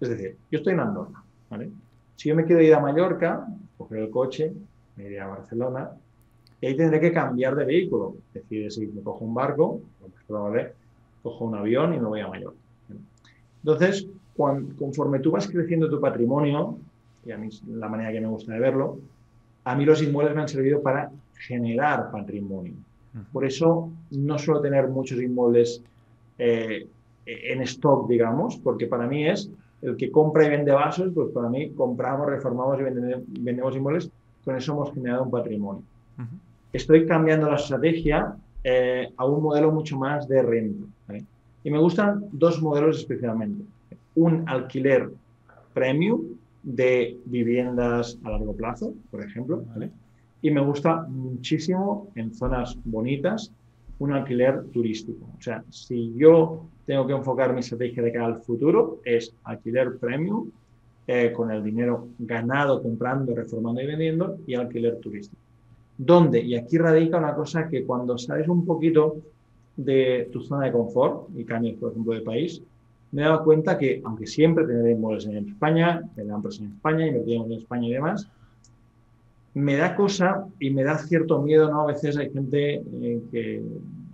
[0.00, 1.22] Es decir, yo estoy en Andorra.
[2.16, 4.52] Si yo me quiero ir a Mallorca, coger el coche,
[4.96, 5.90] me iré a Barcelona,
[6.60, 8.16] y ahí tendré que cambiar de vehículo.
[8.32, 9.82] Decide si me cojo un barco,
[11.22, 12.58] cojo un avión y me voy a Mallorca.
[13.62, 14.06] Entonces,
[14.36, 16.78] conforme tú vas creciendo tu patrimonio,
[17.26, 18.98] y a mí es la manera que me gusta de verlo,
[19.64, 22.72] a mí los inmuebles me han servido para generar patrimonio.
[23.32, 25.82] Por eso no suelo tener muchos inmuebles
[26.38, 26.86] eh,
[27.26, 29.50] en stock, digamos, porque para mí es
[29.82, 34.10] el que compra y vende vasos, pues para mí compramos, reformamos y vendemos, inmuebles,
[34.44, 35.82] con eso hemos generado un patrimonio
[36.72, 40.86] estoy cambiando la estrategia eh, a un modelo mucho más de renta.
[41.62, 43.64] Y me gustan dos modelos especialmente.
[44.14, 45.10] Un alquiler
[45.74, 46.22] premium,
[46.62, 49.64] de viviendas a largo plazo, por ejemplo.
[50.42, 53.52] Y me gusta muchísimo en zonas bonitas
[53.98, 55.26] un alquiler turístico.
[55.38, 59.98] O sea, si yo tengo que enfocar mi estrategia de cara al futuro, es alquiler
[59.98, 60.50] premium,
[61.06, 65.40] eh, con el dinero ganado comprando, reformando y vendiendo, y alquiler turístico.
[65.98, 66.40] ¿Dónde?
[66.40, 69.16] Y aquí radica una cosa que cuando sales un poquito
[69.76, 72.62] de tu zona de confort y cambias, por ejemplo, de país,
[73.12, 77.06] me he dado cuenta que, aunque siempre tendré inmuebles en España, tendré empresas en España,
[77.06, 78.28] invertimos en España y demás,
[79.54, 81.82] me da cosa y me da cierto miedo, ¿no?
[81.82, 83.62] A veces hay gente eh, que,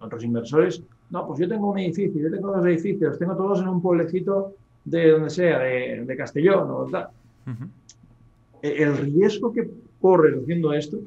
[0.00, 3.68] otros inversores, no, pues yo tengo un edificio, yo tengo dos edificios, tengo todos en
[3.68, 7.08] un pueblecito de donde sea, de, Castellón o tal.
[8.62, 9.70] E, el riesgo que
[10.00, 10.98] corre haciendo esto,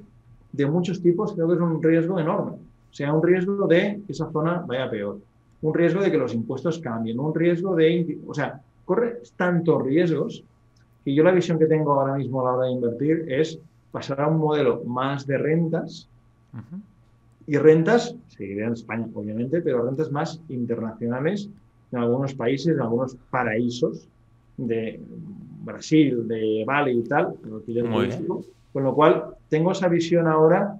[0.51, 2.51] de muchos tipos, creo que es un riesgo enorme.
[2.51, 5.19] O sea, un riesgo de que esa zona vaya peor,
[5.61, 8.17] un riesgo de que los impuestos cambien, un riesgo de...
[8.25, 10.43] O sea, corre tantos riesgos
[11.03, 13.59] que yo la visión que tengo ahora mismo a la hora de invertir es
[13.91, 16.07] pasar a un modelo más de rentas
[17.47, 21.49] y rentas, seguiré en España obviamente, pero rentas más internacionales
[21.91, 24.07] en algunos países, en algunos paraísos
[24.57, 24.99] de
[25.63, 27.35] Brasil, de Bali y tal,
[28.71, 30.79] con lo cual tengo esa visión ahora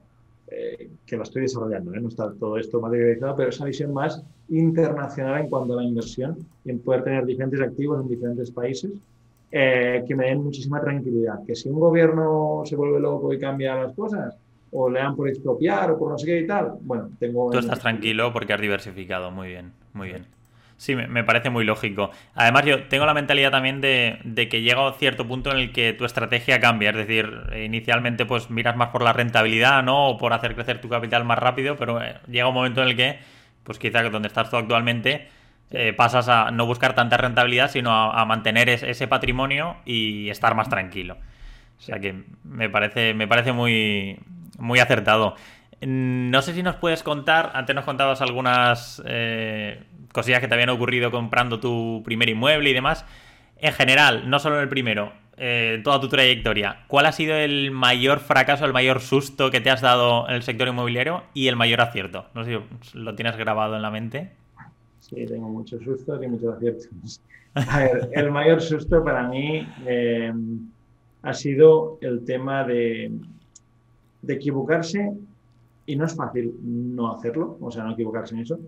[0.52, 2.02] eh, que la estoy desarrollando, ¿eh?
[2.02, 6.38] no está todo esto materializado, pero esa visión más internacional en cuanto a la inversión
[6.66, 8.92] y en poder tener diferentes activos en diferentes países
[9.52, 11.40] eh, que me den muchísima tranquilidad.
[11.46, 14.36] Que si un gobierno se vuelve loco y cambia las cosas,
[14.72, 17.50] o le dan por expropiar o por no sé qué y tal, bueno, tengo...
[17.52, 20.26] Tú estás tranquilo porque has diversificado, muy bien, muy bien.
[20.78, 22.10] Sí, me, parece muy lógico.
[22.36, 25.74] Además, yo tengo la mentalidad también de, de, que llega a cierto punto en el
[25.74, 26.92] que tu estrategia cambia.
[26.92, 27.30] Es decir,
[27.62, 30.08] inicialmente pues miras más por la rentabilidad, ¿no?
[30.08, 32.96] O por hacer crecer tu capital más rápido, pero eh, llega un momento en el
[32.96, 33.20] que,
[33.66, 35.28] pues quizá donde estás tú actualmente,
[35.72, 40.70] eh, pasas a no buscar tanta rentabilidad, sino a, mantener ese patrimonio y estar más
[40.70, 41.18] tranquilo.
[41.78, 44.20] O sea que me parece, me parece muy,
[44.58, 45.36] muy acertado.
[45.82, 50.70] No sé si nos puedes contar, antes nos contabas algunas eh, cosillas que te habían
[50.70, 53.06] ocurrido comprando tu primer inmueble y demás.
[53.58, 57.72] En general, no solo en el primero, eh, toda tu trayectoria, ¿cuál ha sido el
[57.72, 61.56] mayor fracaso, el mayor susto que te has dado en el sector inmobiliario y el
[61.56, 62.26] mayor acierto?
[62.34, 64.32] No sé si lo tienes grabado en la mente.
[65.10, 67.22] Sí, tengo muchos sustos y muchos aciertos.
[67.56, 70.32] A ver, el mayor susto para mí eh,
[71.24, 73.12] ha sido el tema de,
[74.22, 75.12] de equivocarse,
[75.88, 78.60] y no es fácil no hacerlo, o sea, no equivocarse en eso,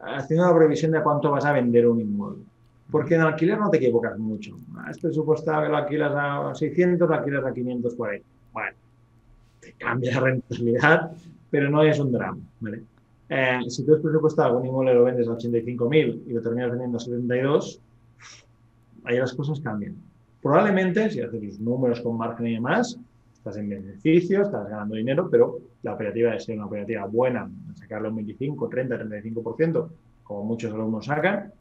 [0.00, 2.42] haciendo la previsión de cuánto vas a vender un inmueble.
[2.90, 4.56] Porque en alquiler no te equivocas mucho.
[4.90, 8.26] Es presupuestado que lo alquilas a 600, lo alquilas a 540.
[8.52, 8.76] Bueno,
[9.60, 11.12] te cambia la rentabilidad,
[11.50, 12.38] pero no es un drama.
[12.60, 12.82] ¿vale?
[13.36, 16.98] Eh, si tú has presupuestado un inmueble lo vendes a 85.000 y lo terminas vendiendo
[16.98, 17.80] a 72,
[19.02, 19.96] ahí las cosas cambian.
[20.40, 22.96] Probablemente, si haces los números con margen y demás,
[23.34, 28.08] estás en beneficio, estás ganando dinero, pero la operativa debe ser una operativa buena, sacarle
[28.08, 29.88] un 25, 30, 35%,
[30.22, 31.52] como muchos alumnos sacan,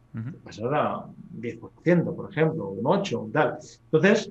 [0.43, 1.05] pasar a
[1.39, 3.57] 10%, por ejemplo, un 8, un tal.
[3.85, 4.29] Entonces,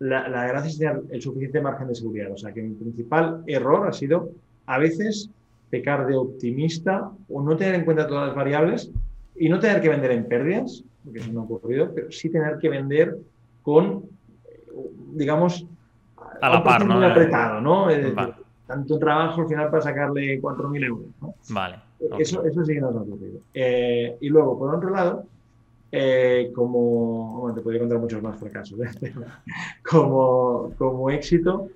[0.00, 2.30] la, la gracia es tener el suficiente margen de seguridad.
[2.32, 4.28] O sea, que mi principal error ha sido
[4.66, 5.30] a veces
[5.70, 8.90] pecar de optimista o no tener en cuenta todas las variables
[9.34, 12.58] y no tener que vender en pérdidas, porque eso no ha ocurrido, pero sí tener
[12.58, 13.16] que vender
[13.62, 14.04] con,
[15.12, 15.66] digamos,
[16.40, 17.04] a la par, ¿no?
[17.04, 17.88] Apretado, ¿no?
[18.66, 21.34] tanto trabajo al final para sacarle 4.000 euros, ¿no?
[21.50, 21.76] Vale.
[22.18, 23.38] Eso, eso sí que nos ha ocurrido.
[23.54, 25.24] Eh, y luego, por otro lado,
[25.92, 29.12] eh, como, bueno, te podría contar muchos más fracasos, ¿eh?
[29.88, 31.68] como, como éxito,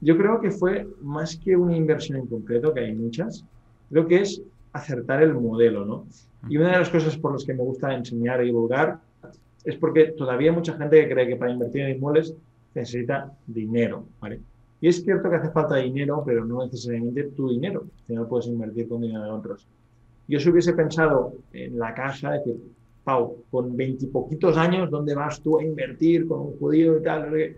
[0.00, 3.44] yo creo que fue más que una inversión en concreto, que hay muchas,
[3.90, 6.06] creo que es acertar el modelo, ¿no?
[6.48, 9.00] Y una de las cosas por las que me gusta enseñar y divulgar
[9.64, 12.34] es porque todavía hay mucha gente que cree que para invertir en inmuebles
[12.74, 14.40] necesita dinero, ¿vale?
[14.80, 17.86] Y es cierto que hace falta dinero, pero no necesariamente tu dinero.
[18.08, 19.66] no puedes invertir con dinero de otros.
[20.28, 22.56] Yo si hubiese pensado en la casa, de que,
[23.02, 27.56] Pau, con veintipoquitos años, ¿dónde vas tú a invertir con un judío y tal?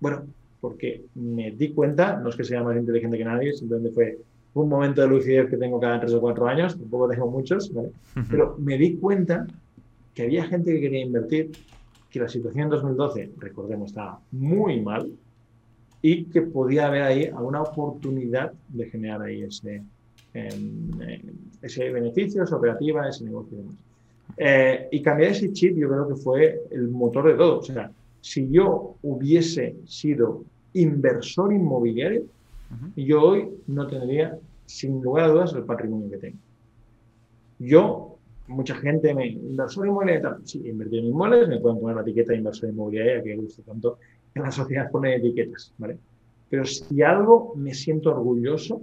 [0.00, 0.24] Bueno,
[0.66, 4.18] porque me di cuenta, no es que sea más inteligente que nadie, simplemente fue
[4.54, 7.90] un momento de lucidez que tengo cada tres o cuatro años, tampoco tengo muchos, ¿vale?
[8.28, 9.46] Pero me di cuenta
[10.12, 11.52] que había gente que quería invertir,
[12.10, 15.08] que la situación en 2012, recordemos, estaba muy mal
[16.02, 19.84] y que podía haber ahí alguna oportunidad de generar ahí ese,
[20.34, 21.22] em, eh,
[21.62, 23.76] ese beneficio, esa operativa, ese negocio y demás.
[24.36, 27.60] Eh, y cambiar ese chip yo creo que fue el motor de todo.
[27.60, 27.88] O sea,
[28.20, 30.42] si yo hubiese sido
[30.80, 32.24] inversor inmobiliario,
[32.96, 36.38] yo hoy no tendría, sin lugar a dudas, el patrimonio que tengo.
[37.58, 40.46] Yo mucha gente me, inversor inmobiliario, tal.
[40.46, 43.98] sí, invertir en inmuebles, me pueden poner la etiqueta de inversor inmobiliario, que gusta tanto
[44.34, 45.98] en la sociedad poner etiquetas, ¿vale?
[46.48, 48.82] Pero si algo me siento orgulloso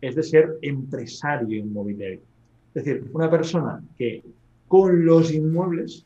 [0.00, 2.20] es de ser empresario inmobiliario.
[2.74, 4.22] Es decir, una persona que
[4.68, 6.04] con los inmuebles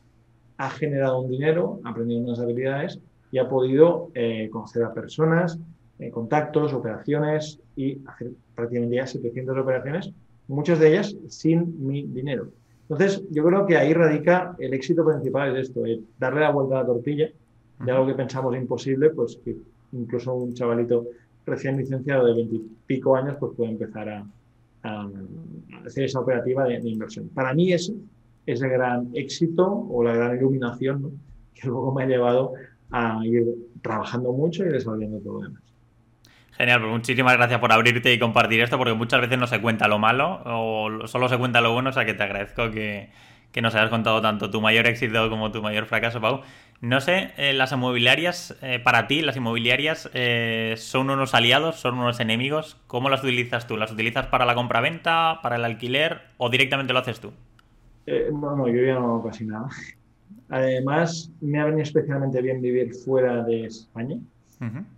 [0.57, 2.99] ha generado un dinero, ha aprendido unas habilidades
[3.33, 5.59] y ha podido eh, conocer a personas,
[5.97, 10.11] eh, contactos, operaciones y hacer prácticamente ya 700 operaciones,
[10.47, 12.49] muchas de ellas sin mi dinero.
[12.83, 15.81] Entonces, yo creo que ahí radica el éxito principal de esto,
[16.19, 17.31] darle la vuelta a la tortilla
[17.83, 19.57] de algo que pensamos imposible, pues que
[19.93, 21.07] incluso un chavalito
[21.43, 24.25] recién licenciado de 20 pico años pues puede empezar a,
[25.83, 27.29] hacer esa operativa de, inversión.
[27.29, 27.95] Para mí eso
[28.45, 31.19] es el gran éxito o la gran iluminación
[31.55, 32.53] que luego me ha llevado
[32.93, 33.43] a ir
[33.81, 35.61] trabajando mucho y lo demás.
[36.51, 39.87] Genial, pues muchísimas gracias por abrirte y compartir esto, porque muchas veces no se cuenta
[39.87, 43.09] lo malo o solo se cuenta lo bueno, o sea que te agradezco que,
[43.51, 46.41] que nos hayas contado tanto tu mayor éxito como tu mayor fracaso, Pau.
[46.79, 51.97] No sé, eh, las inmobiliarias, eh, para ti, las inmobiliarias eh, son unos aliados, son
[51.97, 52.77] unos enemigos.
[52.85, 53.75] ¿Cómo las utilizas tú?
[53.77, 57.31] ¿Las utilizas para la compra-venta, para el alquiler o directamente lo haces tú?
[58.05, 59.69] no, no, yo ya no hago casi nada.
[60.49, 64.19] Además, me ha venido especialmente bien vivir fuera de España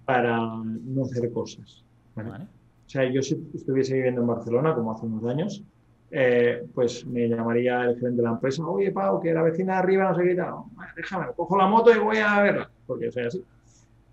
[0.06, 1.84] para no hacer cosas.
[2.16, 5.64] O sea, yo si estuviese viviendo en Barcelona, como hace unos años,
[6.12, 9.80] eh, pues me llamaría el gerente de la empresa, oye Pau, que la vecina de
[9.80, 13.24] arriba no se quita, no, déjame, cojo la moto y voy a verla, porque soy
[13.24, 13.44] así.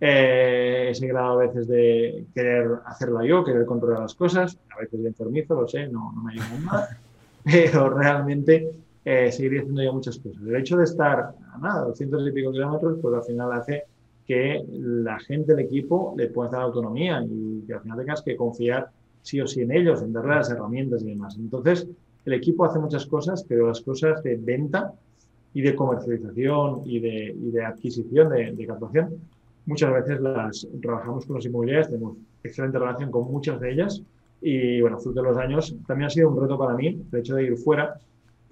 [0.00, 5.02] Eh, ese grado a veces de querer hacerla yo, querer controlar las cosas, a veces
[5.02, 6.98] de enfermizo, lo sé, no, no me ayuda nada,
[7.44, 8.72] pero realmente
[9.04, 10.42] eh, haciendo ya muchas cosas.
[10.42, 13.84] El hecho de estar a nada, 200 y pico kilómetros, pues al final hace
[14.26, 18.36] que la gente del equipo le pueda dar autonomía y que al final tengas que
[18.36, 18.88] confiar
[19.22, 21.36] sí o sí en ellos, en darle las herramientas y demás.
[21.38, 21.88] Entonces,
[22.24, 24.92] el equipo hace muchas cosas, pero las cosas de venta
[25.54, 29.16] y de comercialización y de, y de adquisición de, de, captación,
[29.66, 34.02] muchas veces las trabajamos con las inmobiliarias, tenemos excelente relación con muchas de ellas
[34.40, 37.36] y bueno, fruto de los años también ha sido un reto para mí el hecho
[37.36, 38.00] de ir fuera,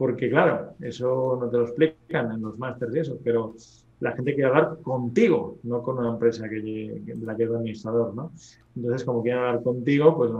[0.00, 3.54] porque claro, eso no te lo explican en los másters y eso, pero
[4.00, 8.14] la gente quiere hablar contigo, no con una empresa que, que la que es administrador,
[8.14, 8.32] ¿no?
[8.74, 10.30] Entonces, como quieren hablar contigo, pues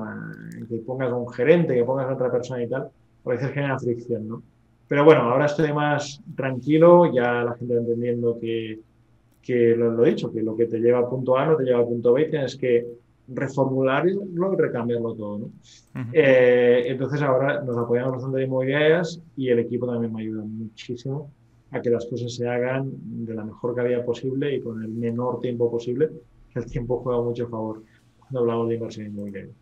[0.66, 2.88] que pongas un gerente, que pongas a otra persona y tal,
[3.26, 4.42] a veces genera fricción, ¿no?
[4.88, 8.80] Pero bueno, ahora estoy más tranquilo, ya la gente va entendiendo que,
[9.42, 11.80] que lo, he dicho, que lo que te lleva a punto A no te lleva
[11.80, 12.86] a punto B, tienes que
[13.32, 15.50] reformularlo y recambiarlo todo, ¿no?
[16.12, 21.30] Eh, entonces ahora nos apoyamos bastante de inmobiliarias y el equipo también me ayuda muchísimo
[21.70, 25.40] a que las cosas se hagan de la mejor calidad posible y con el menor
[25.40, 26.10] tiempo posible,
[26.52, 27.82] que el tiempo juega mucho a favor
[28.18, 29.52] cuando hablamos de inversión inmobiliaria.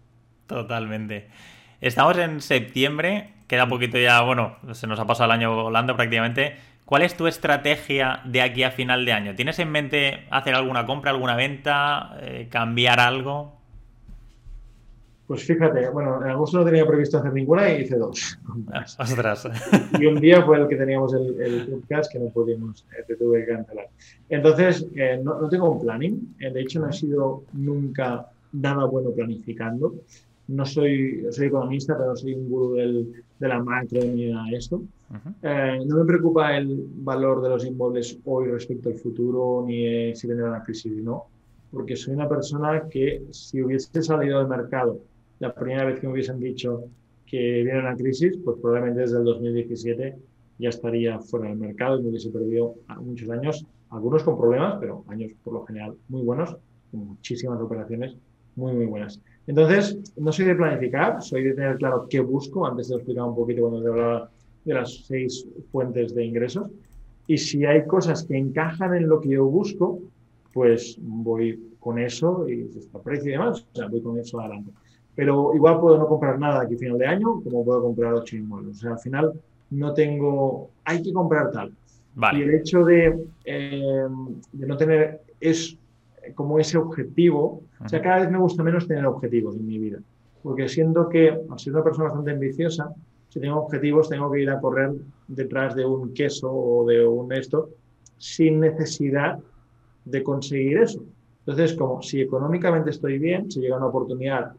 [0.47, 1.29] Totalmente.
[1.81, 6.57] Estamos en septiembre, queda poquito ya, bueno, se nos ha pasado el año volando prácticamente.
[6.87, 9.35] ¿Cuál es tu estrategia de aquí a final de año?
[9.35, 13.58] ¿Tienes en mente hacer alguna compra, alguna venta, eh, cambiar algo?
[15.29, 18.39] Pues fíjate, bueno, en agosto no tenía previsto hacer ninguna y hice dos.
[18.99, 19.47] Ostras.
[20.01, 23.45] Y un día fue el que teníamos el, podcast que no pudimos, eh, te tuve
[23.45, 23.89] que cancelar.
[24.31, 26.35] Entonces, eh, no, tengo un planning.
[26.41, 29.97] Eh, de hecho, no he sido nunca nada bueno planificando.
[30.47, 34.47] No soy, soy economista, pero no soy un gurú del, de la macro ni nada
[34.51, 34.83] de esto.
[35.13, 40.49] no me preocupa el valor de los inmuebles hoy respecto al futuro, ni si vendrá
[40.49, 41.25] la crisis o no,
[41.71, 44.99] porque soy una persona que si hubiese salido del mercado
[45.41, 46.85] la primera vez que me hubiesen dicho
[47.27, 50.17] que viene una crisis, pues probablemente desde el 2017
[50.59, 55.05] ya estaría fuera del mercado y me hubiese perdido muchos años, algunos con problemas, pero
[55.09, 56.57] años por lo general muy buenos,
[56.91, 58.17] con muchísimas operaciones
[58.57, 59.21] muy, muy buenas.
[59.47, 62.67] Entonces, no soy de planificar, soy de tener claro qué busco.
[62.67, 64.31] Antes te lo explicaba un poquito cuando te hablaba
[64.65, 66.69] de las seis fuentes de ingresos.
[67.29, 70.01] Y si hay cosas que encajan en lo que yo busco,
[70.53, 74.73] pues voy con eso y está precio y demás, o sea, voy con eso adelante
[75.19, 78.37] pero igual puedo no comprar nada aquí a final de año, como puedo comprar ocho
[78.37, 78.77] inmuebles.
[78.77, 79.33] O sea, al final
[79.71, 81.73] no tengo, hay que comprar tal.
[82.37, 84.07] Y el hecho de, eh,
[84.53, 85.77] de, no tener es
[86.37, 89.99] como ese objetivo, o sea, cada vez me gusta menos tener objetivos en mi vida,
[90.41, 92.95] porque siento que, al ser una persona bastante ambiciosa,
[93.29, 94.93] si tengo objetivos tengo que ir a correr
[95.27, 97.71] detrás de un queso o de un esto,
[98.19, 99.41] sin necesidad
[100.05, 101.03] de conseguir eso.
[101.41, 104.53] Entonces, como si económicamente estoy bien, si llega una oportunidad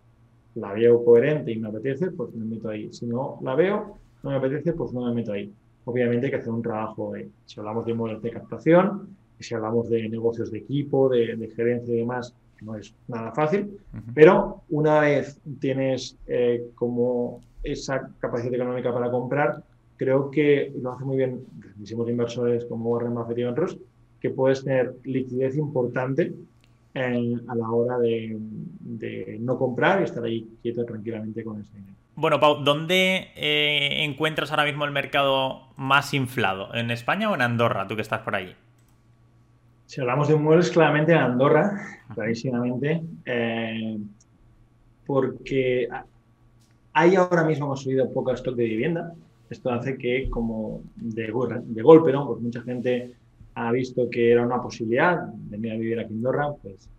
[0.60, 2.92] la veo coherente y me apetece, pues me meto ahí.
[2.92, 5.52] Si no la veo, no me apetece, pues no me meto ahí.
[5.86, 9.90] Obviamente hay que hacer un trabajo, de, si hablamos de modelos de captación, si hablamos
[9.90, 13.80] de negocios de equipo, de, gerencia y demás, no es nada fácil,
[14.14, 19.64] pero una vez tienes eh, como esa capacidad económica para comprar,
[19.96, 23.78] creo que lo hace muy bien grandísimos inversores como Warren Buffett y otros,
[24.20, 26.34] que puedes tener liquidez importante
[26.96, 28.38] a la hora de,
[29.40, 31.94] no comprar y estar ahí quieto tranquilamente con ese dinero.
[32.16, 36.74] Bueno, Pau, ¿dónde eh, encuentras ahora mismo el mercado más inflado?
[36.74, 38.56] ¿En España o en Andorra, tú que estás por ahí?
[39.86, 41.72] Si hablamos de inmuebles, claramente en Andorra,
[42.14, 43.98] clarísimamente, eh,
[45.06, 45.88] porque
[46.94, 49.14] hay ahora mismo hemos subido poco stock de vivienda.
[49.50, 51.34] Esto hace que, como de,
[51.64, 52.28] de golpe, ¿no?
[52.28, 53.16] Pues mucha gente
[53.60, 56.90] ha visto que era una posibilidad venir a vivir aquí en Andorra, pues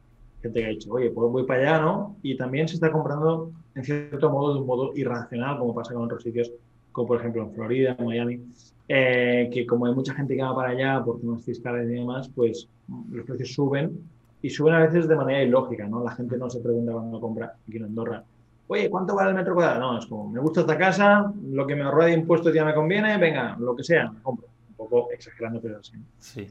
[0.42, 2.16] gente que ha dicho, oye, pues voy para allá, ¿no?
[2.22, 6.04] Y también se está comprando, en cierto modo, de un modo irracional, como pasa con
[6.04, 6.52] otros sitios,
[6.92, 8.40] como por ejemplo en Florida, en Miami,
[8.88, 12.30] eh, que como hay mucha gente que va para allá por temas fiscales y demás,
[12.34, 12.68] pues
[13.10, 13.98] los precios suben
[14.42, 16.04] y suben a veces de manera ilógica, ¿no?
[16.04, 18.22] La gente no se pregunta cuando compra aquí en Andorra,
[18.66, 19.80] oye, ¿cuánto vale el metro cuadrado?
[19.80, 22.74] No, es como, me gusta esta casa, lo que me ahorra de impuestos ya me
[22.74, 24.50] conviene, venga, lo que sea, compro
[24.88, 25.92] poco exagerando, pero así.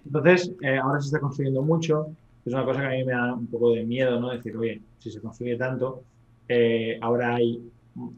[0.05, 2.07] Entonces, eh, ahora se está construyendo mucho.
[2.45, 4.29] Es una cosa que a mí me da un poco de miedo, ¿no?
[4.31, 6.03] Decir, oye, si se construye tanto,
[6.47, 7.61] eh, ahora hay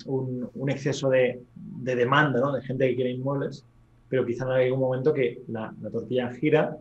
[0.06, 2.52] un, un exceso de, de, demanda, ¿no?
[2.54, 3.66] De gente que quiere inmuebles,
[4.10, 6.78] pero quizá no hay un momento que la, la tortilla gira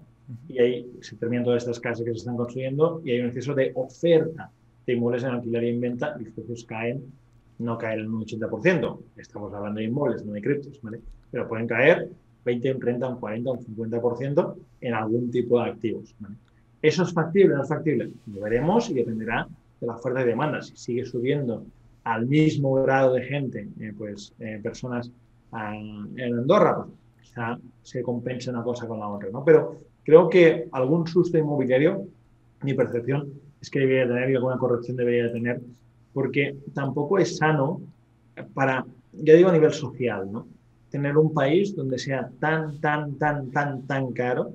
[0.49, 3.55] y ahí se terminan todas estas casas que se están construyendo y hay un exceso
[3.55, 4.51] de oferta
[4.87, 7.13] de inmuebles en alquiler y en venta y los precios caen,
[7.59, 8.99] no caen en un 80%.
[9.17, 11.01] Estamos hablando de inmuebles, no de criptos, ¿vale?
[11.31, 12.11] Pero pueden caer
[12.45, 16.15] 20, un 30, un 40, un 50% en algún tipo de activos.
[16.83, 18.11] ¿Eso es factible o no es factible?
[18.33, 19.47] Lo veremos y dependerá
[19.81, 20.63] de la oferta y demanda.
[20.63, 21.65] Si sigue subiendo
[22.05, 25.11] al mismo grado de gente, eh, pues eh, personas
[25.53, 29.29] ah, en Andorra, pues quizá se compensa una cosa con la otra.
[29.31, 29.45] ¿no?
[29.45, 32.07] Pero creo que algún susto inmobiliario,
[32.63, 33.31] mi percepción
[33.61, 35.61] es que debería tener y alguna corrección debería tener,
[36.15, 37.83] porque tampoco es sano
[38.55, 40.47] para, ya digo a nivel social, ¿no?
[40.91, 44.53] Tener un país donde sea tan, tan, tan, tan, tan caro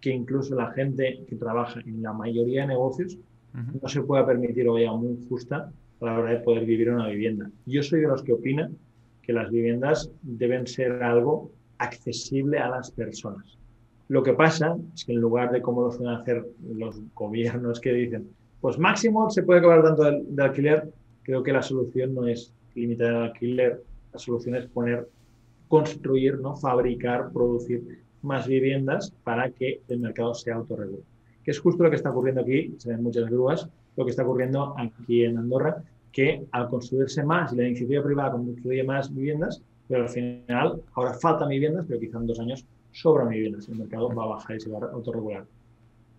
[0.00, 3.18] que incluso la gente que trabaja en la mayoría de negocios
[3.80, 5.70] no se pueda permitir o muy justa
[6.00, 7.50] a la hora de poder vivir una vivienda.
[7.66, 8.76] Yo soy de los que opinan
[9.22, 13.56] que las viviendas deben ser algo accesible a las personas.
[14.08, 16.44] Lo que pasa es que en lugar de como lo suelen hacer
[16.74, 18.28] los gobiernos que dicen,
[18.60, 22.52] pues máximo se puede cobrar tanto de, de alquiler, creo que la solución no es
[22.74, 25.08] limitar el alquiler, la solución es poner
[25.74, 26.54] construir, ¿no?
[26.54, 27.82] fabricar, producir
[28.22, 31.02] más viviendas para que el mercado se autorregule.
[31.42, 34.22] Que es justo lo que está ocurriendo aquí, se ven muchas grúas, lo que está
[34.22, 39.62] ocurriendo aquí en Andorra, que al construirse más y la iniciativa privada construye más viviendas,
[39.88, 43.68] pero al final ahora faltan viviendas, pero quizá en dos años sobran viviendas.
[43.68, 45.44] El mercado va a bajar y se va a autorregular.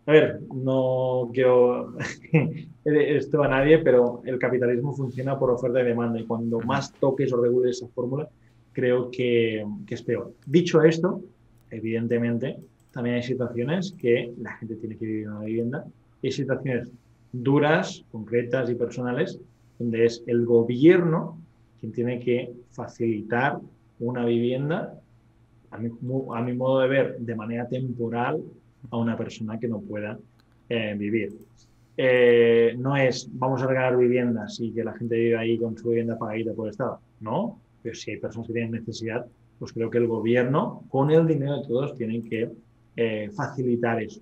[0.06, 1.94] A ver, no quiero
[2.84, 7.32] esto a nadie, pero el capitalismo funciona por oferta y demanda y cuando más toques
[7.32, 8.28] o regules esa fórmula,
[8.76, 10.34] creo que, es peor.
[10.46, 11.22] Dicho esto,
[11.72, 12.58] evidentemente,
[12.92, 15.86] también hay situaciones que la gente tiene que vivir en una vivienda
[16.22, 16.92] y hay situaciones
[17.32, 19.40] duras, concretas y personales,
[19.80, 21.40] donde es el gobierno
[21.80, 23.60] quien tiene que facilitar
[24.00, 25.00] una vivienda,
[25.72, 28.42] a mi, modo de ver, de manera temporal
[28.92, 30.18] a una persona que no pueda
[30.70, 31.34] eh, vivir.
[31.98, 35.90] Eh, no es vamos a regalar viviendas y que la gente viva ahí con su
[35.90, 37.00] vivienda pagadita por el Estado.
[37.22, 39.28] No, pero si hay personas que tienen necesidad,
[39.60, 42.50] pues creo que el gobierno, con el dinero de todos, tienen que
[42.96, 44.22] eh, facilitar eso.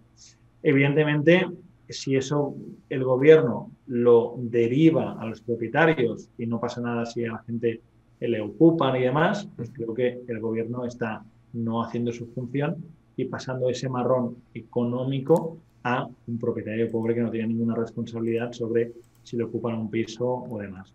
[0.61, 1.47] Evidentemente,
[1.87, 2.55] si eso
[2.89, 7.79] el gobierno lo deriva a los propietarios y no pasa nada si a la gente
[8.19, 12.75] le ocupan y demás, pues creo que el gobierno está no haciendo su función
[13.15, 18.91] y pasando ese marrón económico a un propietario pobre que no tiene ninguna responsabilidad sobre
[19.23, 20.93] si le ocupan un piso o demás.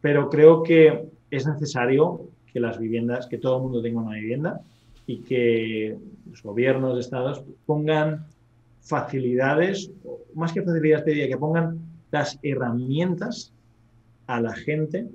[0.00, 4.60] Pero creo que es necesario que las viviendas, que todo el mundo tenga una vivienda
[5.06, 5.96] y que
[6.30, 8.26] los gobiernos estados pongan
[8.80, 9.90] facilidades,
[10.34, 11.78] más que facilidades, te diría que pongan
[12.10, 13.52] las herramientas
[14.26, 15.08] a la gente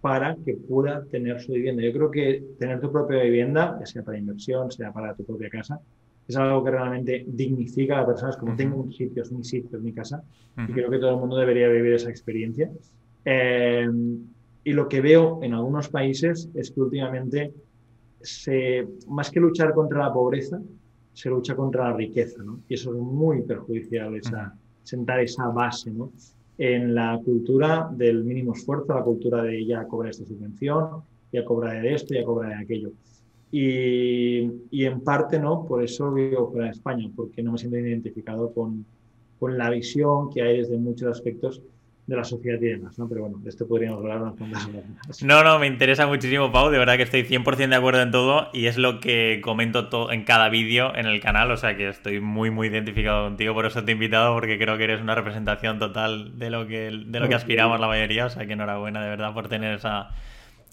[0.00, 1.82] para que pueda tener su vivienda.
[1.82, 5.50] Yo creo que tener tu propia vivienda, ya sea para inversión, sea para tu propia
[5.50, 5.80] casa,
[6.26, 9.76] es algo que realmente dignifica a las personas, como tengo un sitio, es mi sitio,
[9.76, 10.22] es mi casa,
[10.56, 12.70] y creo que todo el mundo debería vivir esa experiencia.
[13.24, 13.88] Eh,
[14.64, 17.52] y lo que veo en algunos países es que últimamente,
[18.20, 20.60] se, más que luchar contra la pobreza,
[21.12, 22.60] se lucha contra la riqueza, ¿no?
[22.68, 26.12] Y eso es muy perjudicial, esa, sentar esa base, ¿no?
[26.58, 31.02] En la cultura del mínimo esfuerzo, la cultura de ya cobra esta subvención,
[31.32, 32.92] ya cobra de esto, ya cobra de aquello.
[33.50, 35.66] Y, y en parte, ¿no?
[35.66, 38.84] Por eso vivo fuera de España, porque no me siento identificado con,
[39.38, 41.62] con la visión que hay desde muchos aspectos
[42.10, 43.08] de la sociedad y demás, ¿no?
[43.08, 46.68] Pero bueno, de esto podríamos hablar unas cuantas horas No, no, me interesa muchísimo, Pau,
[46.68, 50.24] de verdad que estoy 100% de acuerdo en todo y es lo que comento en
[50.24, 53.84] cada vídeo en el canal, o sea que estoy muy, muy identificado contigo, por eso
[53.84, 57.28] te he invitado, porque creo que eres una representación total de lo que, de lo
[57.28, 60.10] que aspiramos la mayoría, o sea que enhorabuena de verdad por tener esa,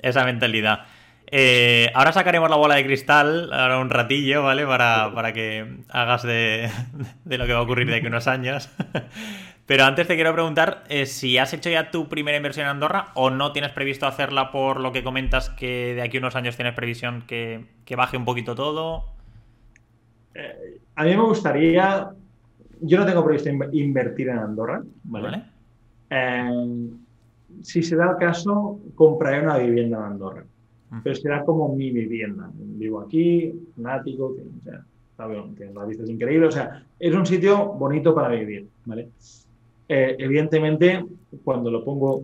[0.01, 0.85] esa mentalidad.
[1.29, 4.65] Eh, ahora sacaremos la bola de cristal, ahora un ratillo, ¿vale?
[4.65, 6.71] Para, para que hagas de,
[7.25, 8.69] de, lo que va a ocurrir de aquí unos años.
[9.67, 13.07] Pero antes te quiero preguntar eh, si has hecho ya tu primera inversión en Andorra
[13.15, 16.73] o no tienes previsto hacerla por lo que comentas que de aquí unos años tienes
[16.73, 17.65] previsión que,
[17.97, 19.03] baje un poquito todo.
[20.33, 22.09] Eh, a mí me gustaría,
[22.79, 25.43] yo no tengo previsto invertir en Andorra, ¿vale?
[26.09, 26.89] Eh,
[27.61, 30.45] si se da el caso, compraré una vivienda en Andorra,
[31.03, 32.49] pero será como mi vivienda.
[32.53, 34.81] Vivo aquí, fanático, o sea,
[35.57, 39.09] que la vista es increíble, o sea, es un sitio bonito para vivir, ¿vale?
[39.89, 41.05] Eh, evidentemente,
[41.43, 42.23] cuando lo pongo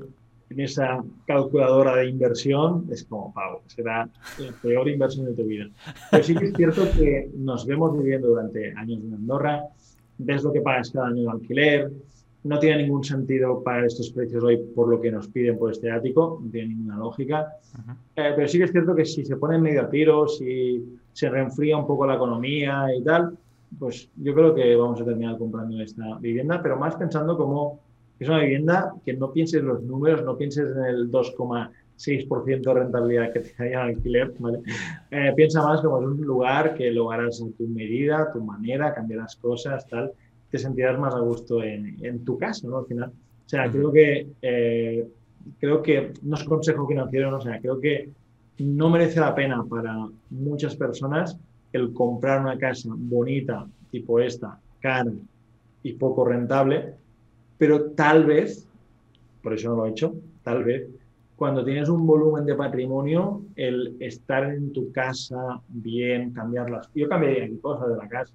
[0.50, 5.70] en esa calculadora de inversión, es como, pago, será la peor inversión de tu vida.
[6.12, 9.64] Pero sí que es cierto que nos vemos viviendo durante años en Andorra,
[10.18, 11.92] ves lo que pagas cada año de alquiler,
[12.44, 15.90] no tiene ningún sentido para estos precios hoy por lo que nos piden por este
[15.90, 17.48] ático, no tiene ninguna lógica.
[18.16, 21.30] Eh, pero sí que es cierto que si se pone medio a tiro, si se
[21.30, 23.38] reenfría un poco la economía y tal,
[23.80, 27.80] pues yo creo que vamos a terminar comprando esta vivienda, pero más pensando como
[28.20, 32.74] es una vivienda que no pienses en los números, no pienses en el 2,6% de
[32.74, 34.60] rentabilidad que te haya alquiler, ¿vale?
[35.12, 38.44] Eh, piensa más como es un lugar que lo harás a tu medida, a tu
[38.44, 40.12] manera, cambiarás cosas, tal,
[40.50, 42.80] te sentirás más a gusto en, en tu casa, ¿no?
[42.80, 43.12] Al final.
[43.46, 45.08] O sea, creo que, eh,
[45.60, 47.38] creo que no es consejo financiero, ¿no?
[47.38, 48.10] o sea, creo que
[48.60, 51.38] no merece la pena para muchas personas
[51.74, 55.12] el comprar una casa bonita, tipo esta, cara
[55.82, 56.94] y poco rentable,
[57.58, 58.68] pero tal vez,
[59.42, 60.88] por eso no lo he hecho, tal vez,
[61.36, 66.90] cuando tienes un volumen de patrimonio, el estar en tu casa bien, cambiarlas.
[66.94, 68.34] Yo cambiaría cosas de la casa.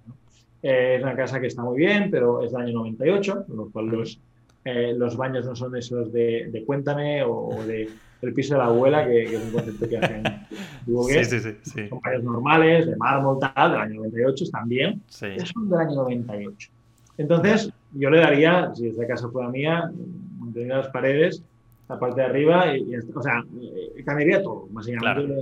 [0.62, 3.70] Eh, es una casa que está muy bien, pero es del año 98, con lo
[3.70, 4.20] cual los,
[4.64, 7.88] eh, los baños no son esos de, de Cuéntame o de
[8.22, 10.22] el piso de la abuela, que, es un concepto que hacen.
[10.86, 15.02] sí, sí, sí, sí, Son paredes normales, de mármol, tal, del año 98, están bien.
[15.08, 16.70] Son del año 98.
[17.18, 19.90] Entonces, yo le daría, si esta casa fuera mía,
[20.38, 21.42] mantendría las paredes,
[21.88, 25.32] la parte de arriba, y, o sea, eh, cambiaría todo, básicamente.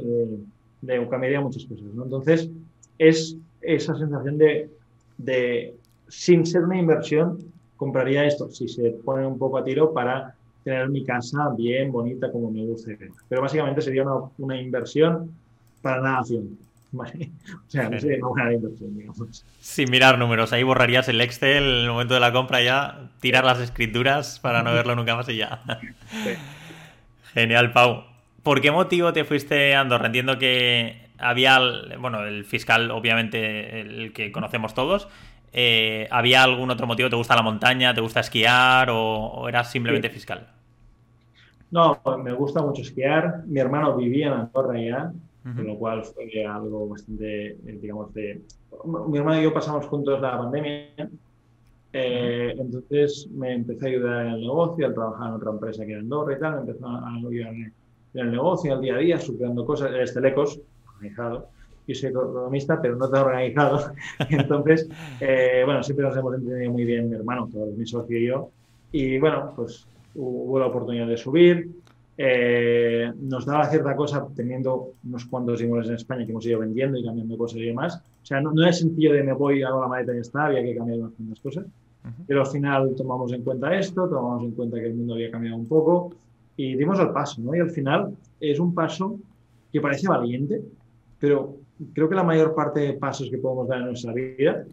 [0.82, 2.04] De, de, cambiaría muchas cosas, ¿no?
[2.04, 2.50] Entonces,
[2.98, 4.70] es esa sensación de,
[5.18, 5.74] de,
[6.08, 7.38] sin ser una inversión,
[7.76, 10.34] compraría esto, si se pone un poco a tiro para
[10.66, 12.90] tener mi casa bien, bonita, como me gusta.
[13.28, 14.02] Pero básicamente sería
[14.36, 15.30] una, inversión
[15.80, 16.22] para nada
[16.90, 17.30] ¿vale?
[17.54, 19.44] O sea, no sería una inversión, digamos.
[19.60, 23.44] Sin mirar números, ahí borrarías el Excel en el momento de la compra ya, tirar
[23.44, 25.62] las escrituras para no verlo nunca más y ya.
[27.32, 28.02] Genial, Pau.
[28.42, 30.06] ¿Por qué motivo te fuiste a Andorra?
[30.06, 31.60] Entiendo que había,
[32.00, 35.06] bueno, el fiscal, obviamente, el que conocemos todos,
[35.58, 37.08] eh, ¿Había algún otro motivo?
[37.08, 37.94] ¿Te gusta la montaña?
[37.94, 38.90] ¿Te gusta esquiar?
[38.90, 40.46] ¿O, eras simplemente fiscal?
[41.70, 43.44] No, me gusta mucho esquiar.
[43.46, 45.12] Mi hermano vivía en Andorra ya,
[45.42, 48.42] con lo cual fue algo bastante, eh, digamos, de...
[49.08, 51.08] Mi hermano y yo pasamos juntos la pandemia,
[51.92, 55.92] eh, entonces me empecé a ayudar en el negocio, al trabajar en otra empresa que
[55.92, 57.72] era Andorra y tal, me empezó a ayudar en
[58.14, 60.60] el negocio, al día a día, superando cosas, el Estelecos,
[60.94, 61.48] organizado
[61.86, 63.92] yo soy economista, pero no tan organizado.
[64.30, 64.88] Entonces,
[65.20, 68.50] eh, bueno, siempre nos hemos entendido muy bien mi hermano, todo mi socio y yo.
[68.92, 69.86] Y bueno, pues
[70.16, 71.70] hubo la oportunidad de subir.
[72.18, 76.98] Eh, nos daba cierta cosa teniendo unos cuantos inmuebles en España que hemos ido vendiendo
[76.98, 78.02] y cambiando cosas y demás.
[78.22, 80.62] O sea, no, no es sencillo de me voy, hago la maleta y está, había
[80.62, 81.66] que cambiar unas cosas.
[82.26, 85.56] Pero al final tomamos en cuenta esto, tomamos en cuenta que el mundo había cambiado
[85.56, 86.14] un poco
[86.56, 87.52] y dimos el paso, ¿no?
[87.52, 89.18] Y al final es un paso
[89.72, 90.62] que parece valiente,
[91.18, 91.56] pero
[91.92, 94.64] creo que la mayor parte de pasos que podemos dar en nuestra vida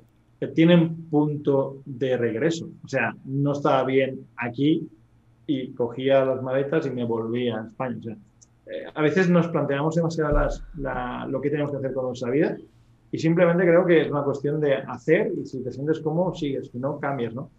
[0.54, 2.70] tienen punto de regreso.
[2.84, 4.88] O sea, no estaba bien aquí
[5.48, 7.98] y cogía las maletas y me volvía a España.
[8.00, 8.18] O sea,
[8.68, 10.64] eh, a veces nos planteamos demasiado las,
[11.30, 12.58] lo que tenemos que hacer con nuestra vida
[13.12, 16.70] y simplemente creo que es una cuestión de hacer y si te sientes cómodo, sigues,
[16.72, 17.50] si no, cambias, ¿no?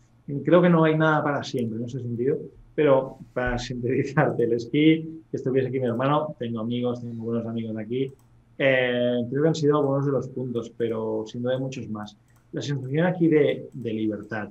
[0.44, 2.38] creo que no hay nada para siempre en ese sentido,
[2.74, 7.76] pero para sintetizarte, el esquí, que estuviese aquí mi hermano, tengo amigos, tengo buenos amigos
[7.76, 8.10] aquí,
[8.58, 12.16] eh, creo que han sido algunos de los puntos, pero sin duda hay muchos más.
[12.52, 14.48] La sensación aquí de, de, libertad,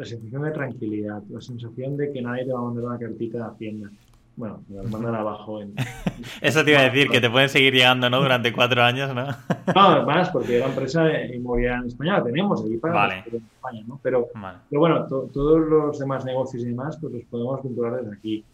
[0.00, 3.36] la sensación de tranquilidad, la sensación de que nadie te va a mandar una cartita
[3.36, 3.90] de Hacienda,
[4.34, 5.60] bueno, me las mandan abajo.
[5.60, 5.74] En,
[6.40, 8.22] Eso te iba a decir, que te pueden seguir llegando, ¿no?
[8.22, 9.26] Durante cuatro años, ¿no?
[9.76, 13.24] no, más, porque la empresa inmobiliaria en España la tenemos allí para vale.
[13.30, 14.00] en España, ¿no?
[14.02, 14.28] Pero,
[14.70, 18.44] pero bueno, todos los demás negocios y demás, pues los podemos controlar desde aquí.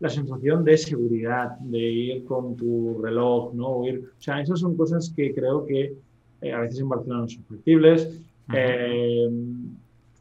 [0.00, 3.68] La sensación de seguridad, de ir con tu reloj, ¿no?
[3.68, 5.94] O, ir, o sea, esas son cosas que creo que
[6.40, 8.20] eh, a veces en Barcelona no son factibles.
[8.52, 9.30] eh,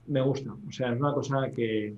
[0.07, 1.93] me gusta, o sea, es una cosa que,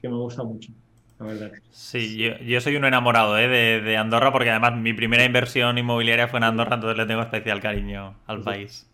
[0.00, 0.72] que me gusta mucho.
[1.18, 1.52] La verdad.
[1.70, 3.46] Sí, yo, yo, soy un enamorado ¿eh?
[3.46, 7.22] de, de, Andorra porque además mi primera inversión inmobiliaria fue en Andorra, entonces le tengo
[7.22, 8.90] especial cariño al sí, país.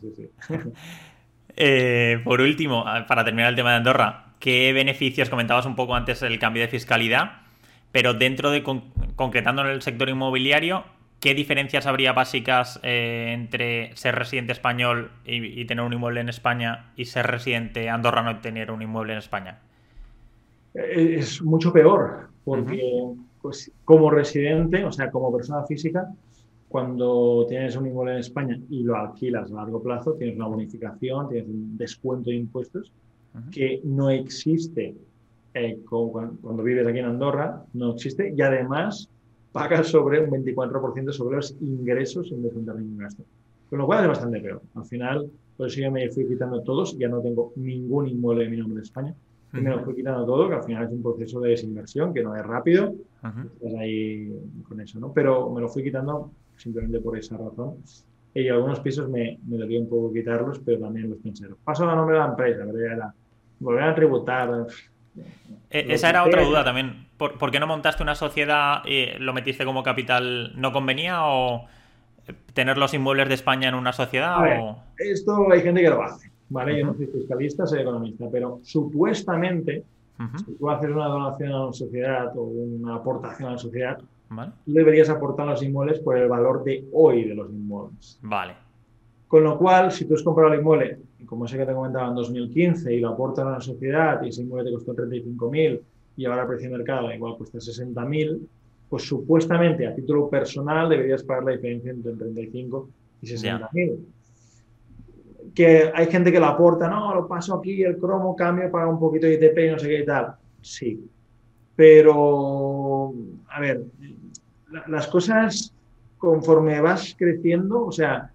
[0.00, 0.30] Sí, sí,
[1.56, 6.22] eh, por último, para terminar el tema de Andorra, ¿qué beneficios comentabas un poco antes
[6.22, 7.42] el cambio de fiscalidad?
[7.92, 10.84] Pero dentro de con, concretando en el sector inmobiliario,
[11.26, 16.28] ¿qué diferencias habría básicas eh, entre ser residente español y, y, tener un inmueble en
[16.28, 19.58] España y ser residente andorrano y tener un inmueble en España?
[20.72, 23.24] Es mucho peor, porque uh -huh.
[23.42, 26.06] pues, como residente, o sea, como persona física,
[26.68, 31.28] cuando tienes un inmueble en España y lo alquilas a largo plazo, tienes una bonificación,
[31.28, 32.92] tienes un descuento de impuestos
[33.34, 33.50] uh -huh.
[33.50, 34.94] que no existe
[35.54, 39.10] eh, con, cuando vives aquí en Andorra, no existe, y además
[39.56, 43.24] pagas sobre un 24% sobre los ingresos sin descontar ningún gasto.
[43.70, 44.60] Con lo cual es bastante peor.
[44.74, 48.50] Al final, por eso yo me fui quitando todos, ya no tengo ningún inmueble de
[48.50, 49.14] mi nombre en España.
[49.54, 52.22] Y me lo fui quitando todo, que al final es un proceso de desinversión, que
[52.22, 52.92] no es rápido.
[53.22, 53.46] -huh.
[53.54, 54.30] Estás ahí
[54.68, 55.10] con eso, ¿no?
[55.14, 57.76] Pero me lo fui quitando simplemente por esa razón.
[58.34, 61.46] Y algunos pisos me, me debía un poco quitarlos, pero también los pensé.
[61.64, 63.14] Paso a nombre de la empresa, pero ya era
[63.58, 64.66] volver a tributar.
[65.70, 67.05] Eh, esa era otra duda también.
[67.16, 70.52] ¿Por, ¿Por, qué no montaste una sociedad y lo metiste como capital?
[70.56, 71.66] ¿No convenía o
[72.52, 74.40] tener los inmuebles de España en una sociedad?
[74.42, 74.76] Ver, o...
[74.98, 76.30] Esto hay gente que lo hace.
[76.48, 76.72] ¿vale?
[76.72, 76.80] Uh -huh.
[76.80, 79.84] Yo no soy fiscalista, soy economista, pero supuestamente,
[80.18, 80.44] uh -huh.
[80.44, 83.98] si tú haces una donación a una sociedad o una aportación a la sociedad,
[84.28, 84.52] ¿Vale?
[84.64, 88.18] tú deberías aportar los inmuebles por el valor de hoy de los inmuebles.
[88.22, 88.54] Vale.
[89.28, 92.14] Con lo cual, si tú has comprado el inmueble, como ese que te comentaba en
[92.14, 95.80] 2015, y lo aportas a una sociedad y ese inmueble te costó 35.000
[96.16, 98.40] y ahora el precio de mercado igual cuesta 60.000,
[98.88, 102.88] pues supuestamente a título personal deberías pagar la diferencia entre 35
[103.22, 103.68] y 60.000.
[103.72, 103.96] Yeah
[105.56, 109.00] que hay gente que lo aporta, no, lo paso aquí, el cromo, cambio, paga un
[109.00, 110.34] poquito de ITP y no sé qué y tal.
[110.60, 111.08] Sí.
[111.74, 113.14] Pero,
[113.48, 113.82] a ver,
[114.88, 115.72] las cosas
[116.18, 118.30] conforme vas creciendo, o sea,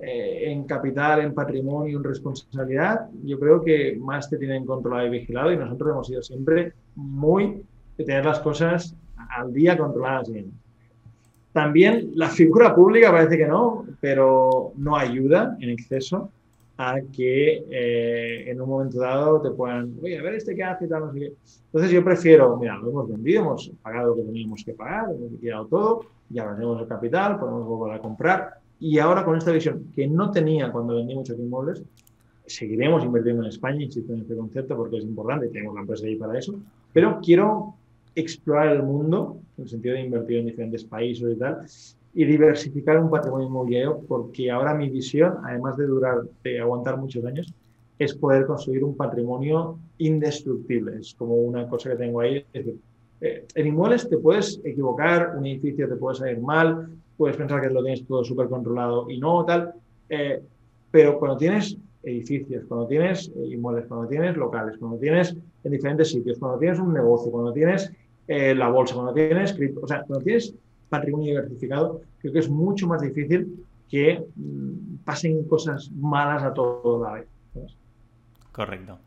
[0.00, 5.10] eh, en capital, en patrimonio, en responsabilidad, yo creo que más te tienen controlado y
[5.10, 7.62] vigilado y nosotros hemos sido siempre muy
[7.96, 8.94] de tener las cosas
[9.30, 10.52] al día controladas bien.
[11.52, 16.30] También la figura pública parece que no, pero no ayuda en exceso
[16.76, 20.86] a que eh, en un momento dado te puedan, oye, a ver este qué hace
[20.86, 21.32] tal, no sé qué.
[21.66, 25.32] Entonces yo prefiero, mira, lo hemos vendido, hemos pagado lo que teníamos que pagar, hemos
[25.32, 28.57] liquidado todo, ya tenemos el capital, podemos volver a comprar.
[28.80, 31.82] Y ahora con esta visión que no tenía cuando vendí muchos inmuebles,
[32.46, 36.16] seguiremos invirtiendo en España, insisto en este concepto porque es importante, tenemos la empresa ahí
[36.16, 36.58] para eso,
[36.92, 37.74] pero quiero
[38.14, 41.66] explorar el mundo, en el sentido de invertir en diferentes países y tal,
[42.14, 47.24] y diversificar un patrimonio inmobiliario, porque ahora mi visión, además de durar, de aguantar muchos
[47.24, 47.52] años,
[47.98, 50.98] es poder construir un patrimonio indestructible.
[51.00, 52.44] Es como una cosa que tengo ahí.
[52.52, 52.80] Es decir,
[53.20, 56.88] eh, en inmuebles te puedes equivocar, un edificio te puede salir mal,
[57.18, 59.74] puedes pensar que lo tienes todo súper controlado y no, tal,
[60.08, 60.40] eh,
[60.90, 66.38] pero cuando tienes edificios, cuando tienes inmuebles, cuando tienes locales, cuando tienes en diferentes sitios,
[66.38, 67.92] cuando tienes un negocio, cuando tienes
[68.28, 70.54] eh, la bolsa, cuando tienes cripto, o sea, cuando tienes
[70.88, 77.02] patrimonio diversificado, creo que es mucho más difícil que mmm, pasen cosas malas a todo
[77.02, 77.26] la vez.
[78.52, 78.98] Correcto.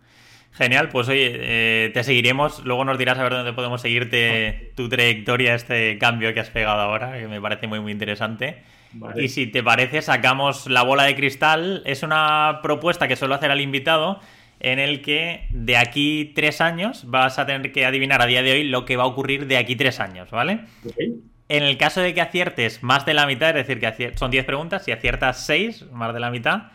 [0.54, 2.64] Genial, pues oye, eh, te seguiremos.
[2.66, 6.82] Luego nos dirás a ver dónde podemos seguirte tu trayectoria, este cambio que has pegado
[6.82, 8.64] ahora, que me parece muy, muy interesante.
[8.94, 9.24] Vale.
[9.24, 11.82] Y si te parece, sacamos la bola de cristal.
[11.86, 14.20] Es una propuesta que suelo hacer al invitado
[14.60, 18.52] en el que de aquí tres años vas a tener que adivinar a día de
[18.52, 20.66] hoy lo que va a ocurrir de aquí tres años, ¿vale?
[20.86, 21.16] Okay.
[21.50, 24.46] En el caso de que aciertes más de la mitad, es decir, que son 10
[24.46, 26.72] preguntas, si aciertas 6, más de la mitad,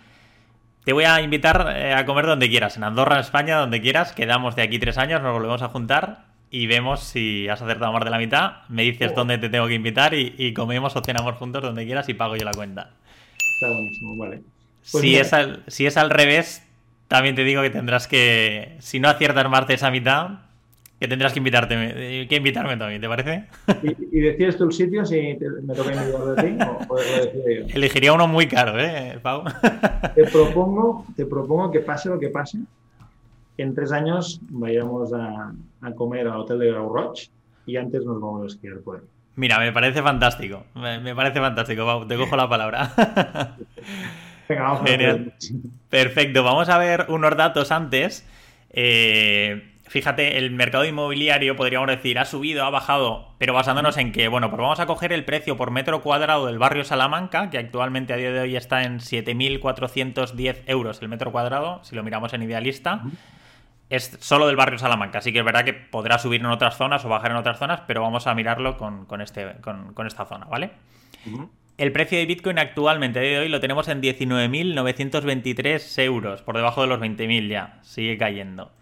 [0.87, 4.13] te voy a invitar eh, a comer donde quieras, en Andorra, en España, donde quieras.
[4.13, 8.05] Quedamos de aquí tres años, nos volvemos a juntar y vemos si has acertado más
[8.05, 8.59] de la mitad.
[8.69, 9.17] Me dices oh.
[9.17, 12.37] dónde te tengo que invitar y, y, comemos o cenamos juntos donde quieras y pago
[12.37, 12.91] yo la cuenta.
[13.37, 14.43] Está buenísimo, vale.
[14.93, 16.65] Pues si, es al, si es al revés,
[17.09, 20.29] también te digo que tendrás que, si no aciertas más de esa mitad,
[20.99, 23.45] que tendrás que invitarte, que invitarme también, ¿te parece?
[23.83, 26.99] ¿Y, y decides tú el sitio si te, me toca invitar de ti o, o
[26.99, 27.67] yo?
[27.75, 29.45] Elegiría uno muy caro, ¿eh, Pau?
[30.15, 32.59] Te propongo, te propongo que pase lo que pase,
[33.59, 37.31] en tres años vayamos a, a comer al hotel de Grau Roig
[37.67, 39.03] y antes nos vamos a esquiar por ahí.
[39.35, 40.65] Mira, me parece fantástico.
[40.75, 42.07] Me, parece fantástico.
[42.07, 42.91] te cojo la palabra.
[44.49, 45.35] Venga, vamos Genial.
[45.91, 46.43] Perfecto.
[46.43, 48.27] Vamos a ver unos datos antes.
[48.71, 54.29] Eh, fíjate, el mercado inmobiliario, podríamos decir, ha subido, ha bajado, pero basándonos en que,
[54.29, 58.13] bueno, pues vamos a coger el precio por metro cuadrado del barrio Salamanca, que actualmente
[58.13, 62.43] a día de hoy está en 7.410 euros el metro cuadrado, si lo miramos en
[62.43, 63.03] idealista.
[63.89, 67.05] Es solo del barrio Salamanca, así que es verdad que podrá subir en otras zonas
[67.05, 70.73] o bajar en otras zonas, pero vamos a mirarlo con, este, con, esta zona, ¿vale?
[71.79, 76.57] El precio de Bitcoin actualmente, a día de hoy, lo tenemos en 19.923 euros, por
[76.57, 78.73] debajo de los 20.000 ya, sigue cayendo.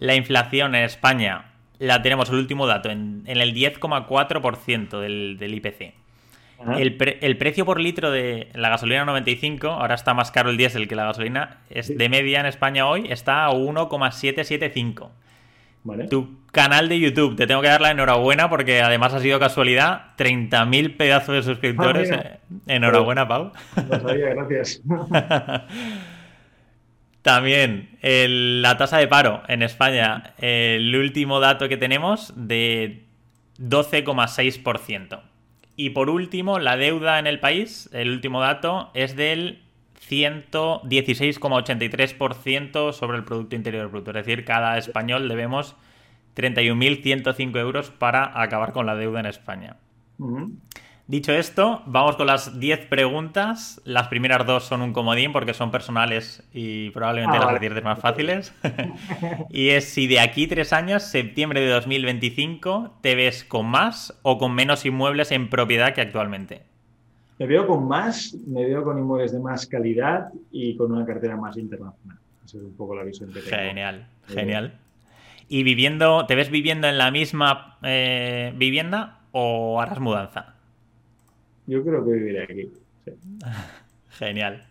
[0.00, 5.94] La inflación en España la tenemos, el último dato, en, el 10,4% del, del, IPC.
[6.76, 10.96] El, precio por litro de la gasolina 95, ahora está más caro el diésel que
[10.96, 15.10] la gasolina, es de media en España hoy está a 1,775.
[16.10, 20.16] Tu canal de YouTube, te tengo que dar la enhorabuena porque además ha sido casualidad,
[20.18, 22.10] 30.000 pedazos de suscriptores.
[22.12, 23.52] Ah, enhorabuena, Pau.
[23.76, 24.82] gracias.
[27.22, 33.04] También la tasa de paro en España, el último dato que tenemos de
[33.58, 35.20] 12,6%.
[35.76, 39.62] Y por último, la deuda en el país, el último dato, es del
[40.08, 44.10] 116,83% sobre el Producto Interior Bruto.
[44.10, 45.74] Es decir, cada español debemos
[46.36, 49.76] 31.105 euros para acabar con la deuda en España.
[51.10, 53.80] Dicho esto, vamos con las 10 preguntas.
[53.84, 57.80] Las primeras dos son un comodín porque son personales y probablemente ah, las vale.
[57.80, 58.54] más fáciles.
[59.50, 64.38] y es si de aquí tres años, septiembre de 2025, te ves con más o
[64.38, 66.62] con menos inmuebles en propiedad que actualmente.
[67.40, 71.36] Me veo con más, me veo con inmuebles de más calidad y con una cartera
[71.36, 72.18] más internacional.
[72.44, 73.56] Esa es un poco la visión que tengo.
[73.56, 74.78] Genial, genial.
[75.48, 80.59] ¿Y viviendo, te ves viviendo en la misma eh, vivienda o harás mudanza?
[81.70, 82.72] Yo creo que viviré aquí.
[84.08, 84.64] Genial.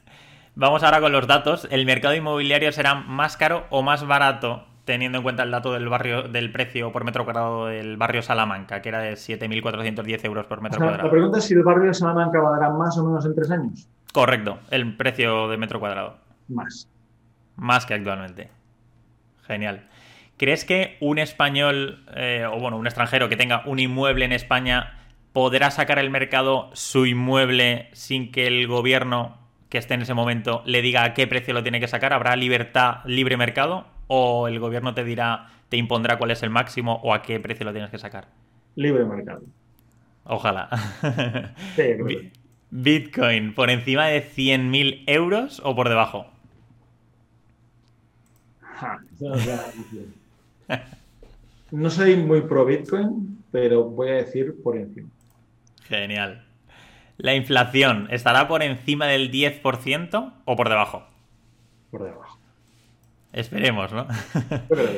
[0.56, 1.66] Vamos ahora con los datos.
[1.72, 5.88] ¿El mercado inmobiliario será más caro o más barato teniendo en cuenta el dato del
[5.88, 10.60] barrio del precio por metro cuadrado del barrio Salamanca, que era de 7.410 euros por
[10.62, 11.06] metro cuadrado?
[11.06, 13.88] La pregunta es si el barrio de Salamanca valdrá más o menos en tres años.
[14.12, 16.18] Correcto, el precio de metro cuadrado.
[16.50, 16.90] Más.
[17.56, 18.50] Más que actualmente.
[19.48, 19.88] Genial.
[20.36, 24.99] ¿Crees que un español, eh, o bueno, un extranjero que tenga un inmueble en España
[25.34, 29.38] ¿podrá sacar el mercado su inmueble sin que el gobierno
[29.70, 32.14] que esté en ese momento le diga a qué precio lo tiene que sacar?
[32.14, 33.86] ¿Habrá libertad, libre mercado?
[34.08, 37.66] ¿O el gobierno te dirá, te impondrá cuál es el máximo o a qué precio
[37.66, 38.28] lo tienes que sacar?
[38.76, 39.42] Libre mercado.
[40.24, 40.70] Ojalá.
[42.72, 46.28] Bitcoin, ¿por encima de 100.000 euros o por debajo?
[51.72, 55.10] no soy muy pro Bitcoin, pero voy a decir por encima.
[55.90, 56.46] Genial.
[57.18, 61.04] ¿La inflación estará por encima del 10% o por debajo?
[61.92, 62.40] Por debajo.
[63.34, 64.08] Esperemos, ¿no?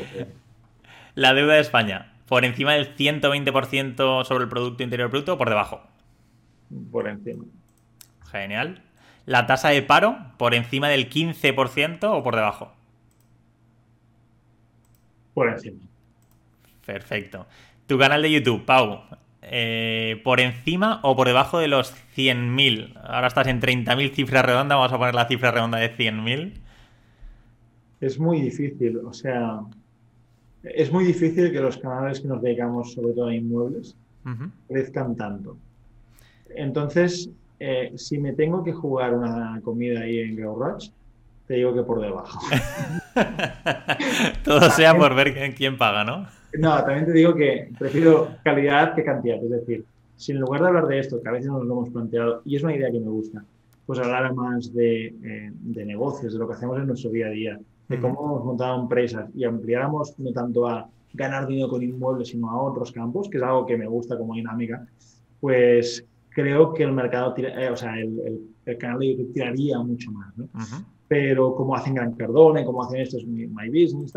[1.16, 5.50] La deuda de España, ¿por encima del 120% sobre el Producto Interior Bruto o por
[5.50, 5.82] debajo?
[6.92, 7.46] Por encima.
[8.30, 8.82] Genial.
[9.26, 12.74] ¿La tasa de paro, por encima del 15% o por debajo?
[15.34, 15.80] Por encima.
[16.86, 17.48] Perfecto.
[17.88, 19.04] Tu canal de YouTube, Pau,
[19.54, 22.98] eh, ¿por encima o por debajo de los 100.000?
[23.04, 26.54] Ahora estás en 30.000 cifra redonda, vamos a poner la cifra redonda de 100.000.
[28.00, 29.60] Es muy difícil, o sea,
[30.64, 33.98] es muy difícil que los canales que nos dedicamos sobre todo a inmuebles
[34.70, 35.58] crezcan tanto.
[36.56, 37.30] Entonces,
[37.60, 40.78] eh, si me tengo que jugar una comida ahí en Grow
[41.46, 42.40] te digo que por debajo.
[44.46, 46.41] Todo sea por ver quién paga, ¿no?
[46.58, 49.44] No, también te digo que prefiero calidad que cantidad.
[49.44, 49.86] Es decir,
[50.16, 52.56] si en lugar de hablar de esto, que a veces nos lo hemos planteado, y
[52.56, 53.44] es una idea que me gusta,
[53.86, 57.60] pues hablar más de, eh, negocios, de lo que hacemos en nuestro día a día,
[57.90, 62.50] de cómo hemos montado empresas y ampliáramos no tanto a ganar dinero con inmuebles, sino
[62.50, 64.88] a otros campos, que es algo que me gusta como dinámica,
[65.42, 68.48] pues creo que el mercado, eh, o sea, el,
[68.80, 70.38] canal de YouTube tiraría mucho más.
[70.38, 70.48] ¿no?
[71.12, 74.14] Pero como hacen Gran Cardone, como hacen estos My Business,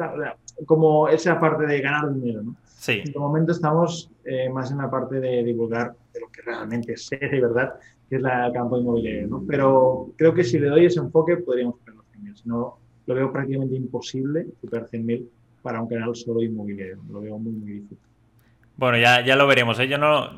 [0.64, 2.54] como esa parte de ganar dinero, ¿no?
[2.68, 2.92] Sí.
[2.92, 6.92] En este momento estamos eh, más en la parte de divulgar de lo que realmente
[6.92, 7.74] es de verdad,
[8.08, 9.42] que es la, el campo inmobiliario, ¿no?
[9.44, 12.36] Pero creo que si le doy ese enfoque podríamos superar los 100.000.
[12.36, 15.26] Si no, lo veo prácticamente imposible superar 100.000
[15.62, 16.98] para un canal solo inmobiliario.
[17.10, 17.98] Lo veo muy, muy difícil.
[18.76, 19.80] Bueno, ya, ya lo veremos.
[19.80, 19.88] ¿eh?
[19.88, 20.30] Yo no.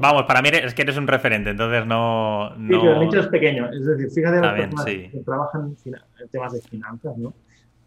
[0.00, 2.50] Vamos, para mí es que eres un referente, entonces no.
[2.56, 3.70] Sí, pero el nicho es pequeño.
[3.72, 5.76] Es decir, fíjate las personas que trabajan
[6.20, 7.34] en temas de finanzas, ¿no?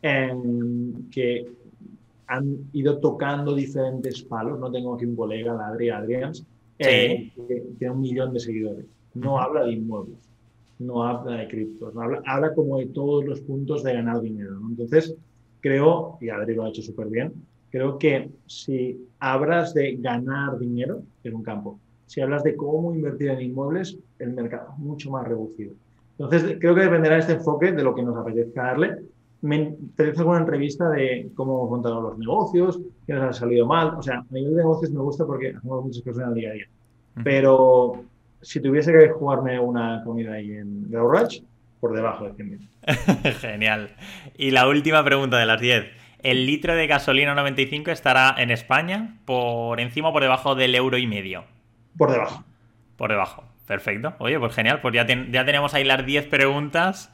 [0.02, 1.48] que
[2.28, 4.60] han ido tocando diferentes palos.
[4.60, 6.46] No tengo aquí un colega, la Adri Adrians,
[6.80, 8.86] eh, que tiene un millón de seguidores.
[9.14, 10.20] No habla de inmuebles,
[10.80, 14.60] no habla de criptos, no habla, habla como de todos los puntos de ganar dinero.
[14.70, 15.16] Entonces,
[15.62, 17.34] creo, y Adri lo ha hecho súper bien,
[17.72, 23.30] creo que si hablas de ganar dinero en un campo, si hablas de cómo invertir
[23.30, 25.74] en inmuebles, el mercado es mucho más reducido.
[26.18, 28.97] Entonces, creo que dependerá de este enfoque de lo que nos apetezca darle.
[29.41, 33.93] Me interesa alguna entrevista de cómo hemos montado los negocios, qué nos ha salido mal.
[33.97, 36.49] O sea, a nivel de negocios me gusta porque hacemos muchas cosas en el día
[36.49, 36.65] a día.
[37.24, 38.03] Pero
[38.41, 41.43] si tuviese que jugarme una comida ahí en Garage,
[41.80, 43.34] por debajo de 100.000.
[43.39, 43.89] Genial.
[44.38, 45.86] Y la última pregunta de las 10.
[46.24, 50.97] ¿El litro de gasolina 95 estará en España por encima o por debajo del euro
[50.97, 51.45] y medio?
[51.97, 52.43] Por debajo.
[52.95, 53.43] Por debajo.
[53.68, 54.13] Perfecto.
[54.20, 54.82] Oye, pues genial.
[54.82, 57.11] Pues ya, ya tenemos ahí las 10 preguntas.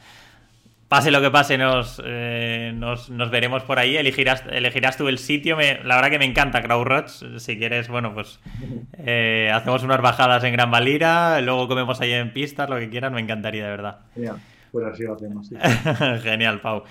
[0.87, 3.97] Pase lo que pase, nos, eh, nos, veremos por ahí.
[3.97, 5.57] Elegirás, elegirás tú el sitio.
[5.57, 7.25] la verdad que me encanta CrowdRods.
[7.37, 8.39] Si quieres, bueno, pues
[8.99, 13.11] eh, hacemos unas bajadas en Gran Valira, luego comemos ahí en pistas, lo que quieras.
[13.11, 14.01] Me encantaría, de verdad.
[14.13, 14.37] Genial.
[14.71, 15.49] Pues así lo hacemos.
[16.21, 16.83] Genial, Pau.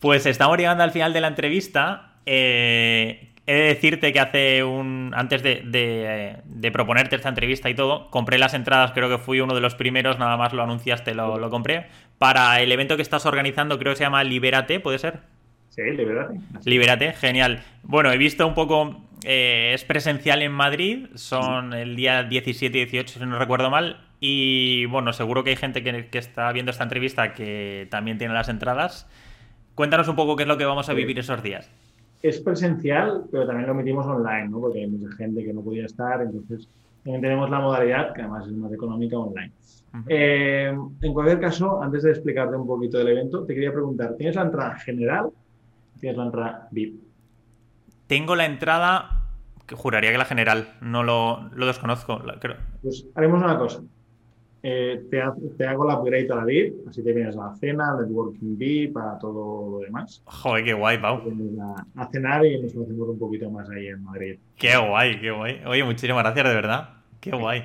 [0.00, 2.14] Pues estamos llegando al final de la entrevista.
[2.26, 5.12] Eh, He de decirte que hace un.
[5.14, 9.60] Antes de, proponerte esta entrevista y todo, compré las entradas, creo que fui uno de
[9.60, 11.86] los primeros, nada más lo anunciaste, lo, lo compré.
[12.18, 15.20] Para el evento que estás organizando, creo que se llama Libérate, ¿puede ser?
[15.68, 16.40] Sí, Libérate.
[16.64, 17.62] Libérate, genial.
[17.84, 19.02] Bueno, he visto un poco.
[19.22, 24.00] Eh, es presencial en Madrid, son el día 17 y 18, si no recuerdo mal.
[24.18, 28.34] Y bueno, seguro que hay gente que, que está viendo esta entrevista que también tiene
[28.34, 29.08] las entradas.
[29.76, 31.70] Cuéntanos un poco qué es lo que vamos a vivir esos días
[32.28, 34.60] es presencial, pero también lo emitimos online, ¿no?
[34.60, 36.68] Porque hay mucha gente que no podía estar, entonces
[37.04, 39.52] también tenemos la modalidad, que además es más económica, online.
[40.08, 44.34] Eh, en cualquier caso, antes de explicarte un poquito del evento, te quería preguntar, ¿tienes
[44.34, 45.30] la entrada general?
[46.00, 47.00] ¿Tienes la entrada VIP?
[48.06, 49.28] Tengo la entrada,
[49.66, 52.56] que juraría que la general, no lo, lo desconozco, creo.
[52.82, 53.82] Pues haremos una cosa.
[54.68, 58.58] Eh, te, hago la upgrade a la VIP, así te vienes a la cena, networking
[58.58, 60.20] VIP, para todo lo demás.
[60.24, 61.22] Joder, qué guay, Pau.
[61.94, 64.40] A, cenar y nos conocemos un poquito más ahí en Madrid.
[64.56, 65.60] Qué guay, qué guay.
[65.66, 66.88] Oye, muchísimas gracias, de verdad.
[67.20, 67.62] Qué guay.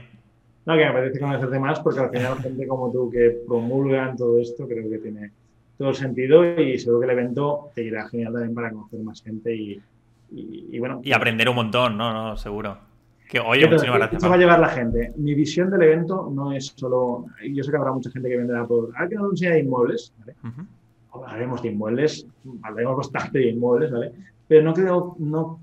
[0.68, 4.40] No, que me parece conocerte más porque al final gente como tú que promulgan todo
[4.40, 5.32] esto creo que tiene
[5.80, 9.24] todo el sentido y seguro que el evento te irá genial también para conocer más
[9.24, 9.82] gente y,
[10.30, 11.02] y bueno.
[11.04, 12.14] Y aprender un montón, ¿no?
[12.14, 12.91] no seguro.
[13.32, 14.30] Que, oye, muchísimas gracias.
[14.30, 15.14] va a llevar la gente.
[15.16, 17.28] Mi visión del evento no es solo.
[17.50, 18.92] Yo sé que habrá mucha gente que vendrá por.
[18.98, 20.14] Ah, que no nos enseña de inmuebles.
[20.20, 20.36] ¿vale?
[21.14, 22.28] Hablaremos de inmuebles,
[22.62, 24.12] hablaremos bastante de inmuebles, ¿vale?
[24.50, 25.62] Pero no creo, no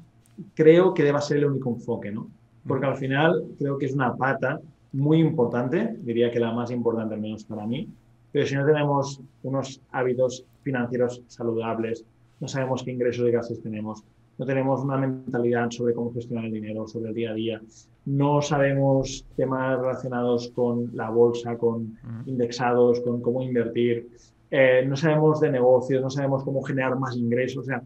[0.55, 2.29] creo que deba ser el único enfoque, ¿no?
[2.67, 4.61] Porque al final creo que es una pata
[4.93, 7.87] muy importante, diría que la más importante al menos para mí,
[8.33, 12.03] pero si no tenemos unos hábitos financieros saludables,
[12.41, 14.03] no sabemos qué ingresos y gastos tenemos,
[14.39, 17.61] no tenemos una mentalidad sobre cómo gestionar el dinero, sobre el día a día,
[18.07, 24.09] no sabemos temas relacionados con la bolsa, con indexados, con cómo invertir,
[24.51, 27.83] eh, no sabemos de negocios, no sabemos cómo generar más ingresos, o sea,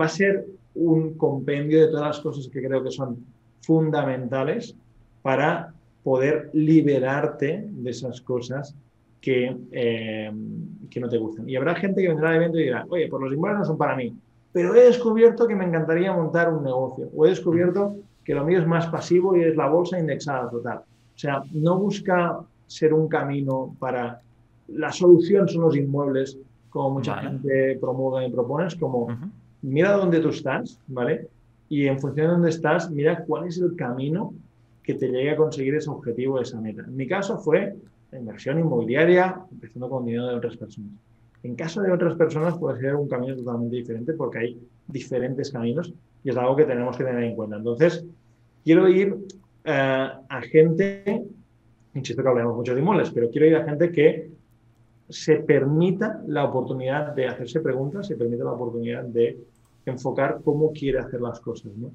[0.00, 3.18] va a ser un compendio de todas las cosas que creo que son
[3.60, 4.76] fundamentales
[5.22, 5.74] para
[6.04, 8.74] poder liberarte de esas cosas
[9.20, 10.32] que, eh,
[10.88, 11.46] que no te gustan.
[11.48, 13.76] Y habrá gente que vendrá al evento y dirá, oye, por los inmuebles no son
[13.76, 14.14] para mí
[14.52, 18.58] pero he descubierto que me encantaría montar un negocio, o he descubierto que lo mío
[18.60, 20.78] es más pasivo y es la bolsa indexada total.
[20.78, 24.20] O sea, no busca ser un camino para...
[24.68, 26.38] La solución son los inmuebles,
[26.70, 29.08] como mucha gente promueve y propone, es como,
[29.62, 31.26] mira dónde tú estás, ¿vale?
[31.68, 34.32] Y en función de dónde estás, mira cuál es el camino
[34.82, 36.82] que te llegue a conseguir ese objetivo, esa meta.
[36.82, 37.74] En mi caso fue
[38.12, 40.92] la inversión inmobiliaria, empezando con dinero de otras personas.
[41.42, 45.92] En caso de otras personas puede ser un camino totalmente diferente porque hay diferentes caminos
[46.22, 47.56] y es algo que tenemos que tener en cuenta.
[47.56, 48.04] Entonces,
[48.62, 49.16] quiero ir
[49.64, 51.24] eh, a gente,
[51.94, 54.30] insisto que hablamos mucho de inmuebles, pero quiero ir a gente que
[55.08, 59.38] se permita la oportunidad de hacerse preguntas, se permita la oportunidad de
[59.86, 61.72] enfocar cómo quiere hacer las cosas.
[61.76, 61.92] ¿no?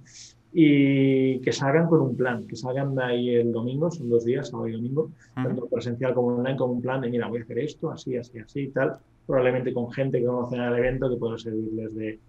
[0.54, 4.50] Y que salgan con un plan, que salgan de ahí el domingo, son dos días,
[4.50, 7.60] sábado y domingo, tanto presencial como online, con un plan de, mira, voy a hacer
[7.60, 11.38] esto, así, así, así y tal, probablemente con gente que conocen el evento que pueda
[11.38, 12.20] servirles de,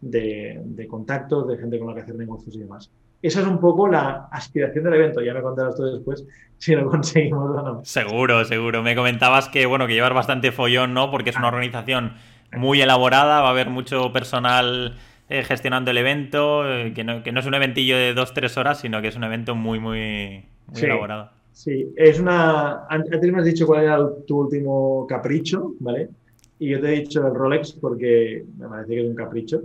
[0.00, 2.90] de, de, contactos, de gente con la que hacer negocios y demás.
[3.22, 5.22] Esa es un poco la aspiración del evento.
[5.22, 6.26] Ya me contarás tú después
[6.58, 7.84] si lo conseguimos o no.
[7.84, 8.82] Seguro, seguro.
[8.82, 11.10] Me comentabas que, bueno, que llevar bastante follón, ¿no?
[11.10, 12.12] Porque es una organización
[12.52, 14.96] muy elaborada, va a haber mucho personal
[15.28, 18.56] eh, gestionando el evento, eh, que, no, que, no, es un eventillo de dos, tres
[18.58, 21.30] horas, sino que es un evento muy, muy, muy elaborado.
[21.52, 22.86] Sí, es una...
[22.88, 26.10] Antes me has dicho cuál era tu último capricho, ¿vale?
[26.58, 29.62] Y yo te he dicho el Rolex porque me parece que es un capricho.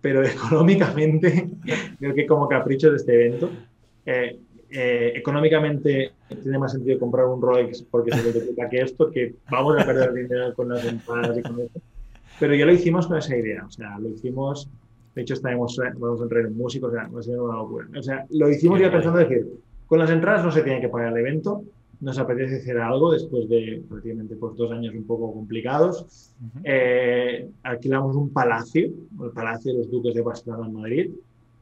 [0.00, 1.50] pero económicamente,
[1.98, 3.50] creo que como capricho de este evento,
[4.06, 4.38] eh,
[4.70, 6.12] eh, económicamente
[6.42, 10.12] tiene más sentido comprar un Rolex porque se multiplica que esto, que vamos a perder
[10.12, 11.80] dinero con las entradas y con esto.
[12.38, 14.70] Pero ya lo hicimos con esa idea, o sea, lo hicimos,
[15.14, 17.86] de hecho estaremos, vamos a entrar en músicos, o sea, ser una locura.
[17.98, 19.46] O sea, lo hicimos ya pensando decir,
[19.86, 21.64] con las entradas no se tiene que pagar el evento,
[22.00, 26.34] nos apetece hacer algo después de prácticamente pues, dos años un poco complicados.
[26.64, 28.90] Eh, alquilamos un palacio,
[29.22, 31.10] el Palacio de los Duques de Barcelona en Madrid.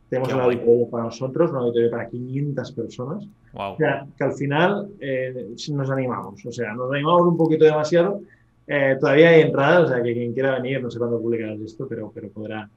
[0.09, 3.29] Tenemos un auditorio para nosotros, un auditorio para 500 personas.
[3.53, 8.21] O sea, que al final eh, nos animamos, o sea, nos animamos un poquito demasiado.
[8.67, 11.89] Eh, todavía hay entradas, o sea, que quien quiera venir, no sé cuándo publicarás esto,
[11.89, 12.69] pero, pero podrá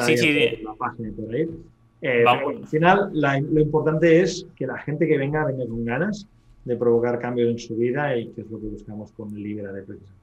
[0.00, 0.62] sí, sí.
[0.62, 1.48] la página por ahí.
[2.26, 6.26] al final, lo importante es que la gente que venga venga con ganas
[6.64, 9.82] de provocar cambios en su vida y que es lo que buscamos con Libra de
[9.82, 10.22] precisamente.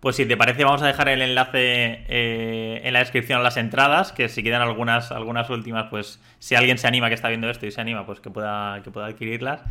[0.00, 3.56] Pues si te parece, vamos a dejar el enlace eh, en la descripción a las
[3.56, 7.48] entradas, que si quedan algunas, algunas últimas, pues si alguien se anima que está viendo
[7.48, 9.62] esto y se anima, pues que pueda, que pueda adquirirlas.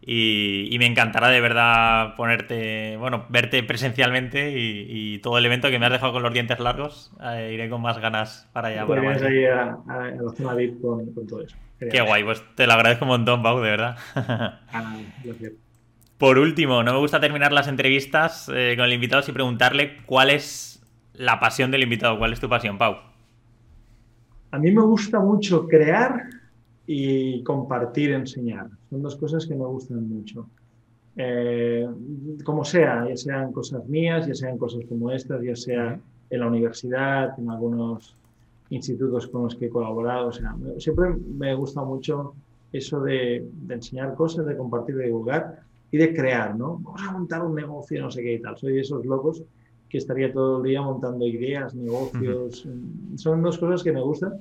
[0.00, 5.86] Y, me encantará de verdad ponerte, bueno, verte presencialmente y, todo el evento que me
[5.86, 7.12] has dejado con los dientes largos.
[7.22, 8.86] Eh, iré con más ganas para allá.
[8.86, 11.56] Para ahí a, a, zona VIP con, con todo eso.
[11.78, 13.96] Qué guay, pues te lo agradezco un montón, Pau, de verdad.
[14.72, 14.96] Ah,
[16.18, 20.30] Por último, no me gusta terminar las entrevistas eh, con el invitado sin preguntarle cuál
[20.30, 20.84] es
[21.14, 22.96] la pasión del invitado, cuál es tu pasión, Pau.
[24.50, 26.24] A mí me gusta mucho crear
[26.90, 28.70] y compartir, enseñar.
[28.88, 30.48] Son dos cosas que me gustan mucho.
[31.14, 31.86] Eh,
[32.42, 36.46] como sea, ya sean cosas mías, ya sean cosas como estas, ya sea en la
[36.46, 38.16] universidad, en algunos
[38.70, 40.28] institutos con los que he colaborado.
[40.28, 42.32] O sea, siempre me gusta mucho
[42.72, 45.60] eso de, enseñar cosas, de compartir, de divulgar
[45.90, 46.78] y de crear, ¿no?
[46.78, 48.56] Vamos a montar un negocio, no sé qué y tal.
[48.56, 49.42] Soy de esos locos
[49.90, 52.66] que estaría todo el día montando ideas, negocios.
[53.16, 54.40] Son dos cosas que me gustan.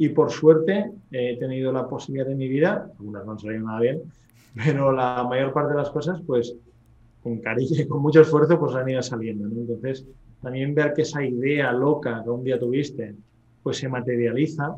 [0.00, 3.80] Y por suerte he tenido la posibilidad en mi vida, algunas no han salido nada
[3.80, 4.00] bien,
[4.54, 6.56] pero la mayor parte de las cosas, pues
[7.22, 9.46] con cariño y con mucho esfuerzo, pues han ido saliendo.
[9.46, 9.60] ¿no?
[9.60, 10.06] Entonces,
[10.40, 13.14] también ver que esa idea loca que un día tuviste,
[13.62, 14.74] pues se materializa,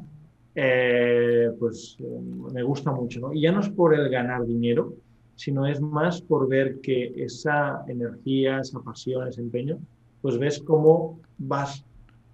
[0.56, 2.20] eh, pues eh,
[2.52, 3.20] me gusta mucho.
[3.20, 3.32] ¿no?
[3.32, 4.92] Y ya no es por el ganar dinero,
[5.36, 9.78] sino es más por ver que esa energía, esa pasión, ese empeño,
[10.20, 11.84] pues ves cómo vas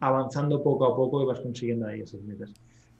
[0.00, 2.50] avanzando poco a poco y vas consiguiendo ahí esas metas.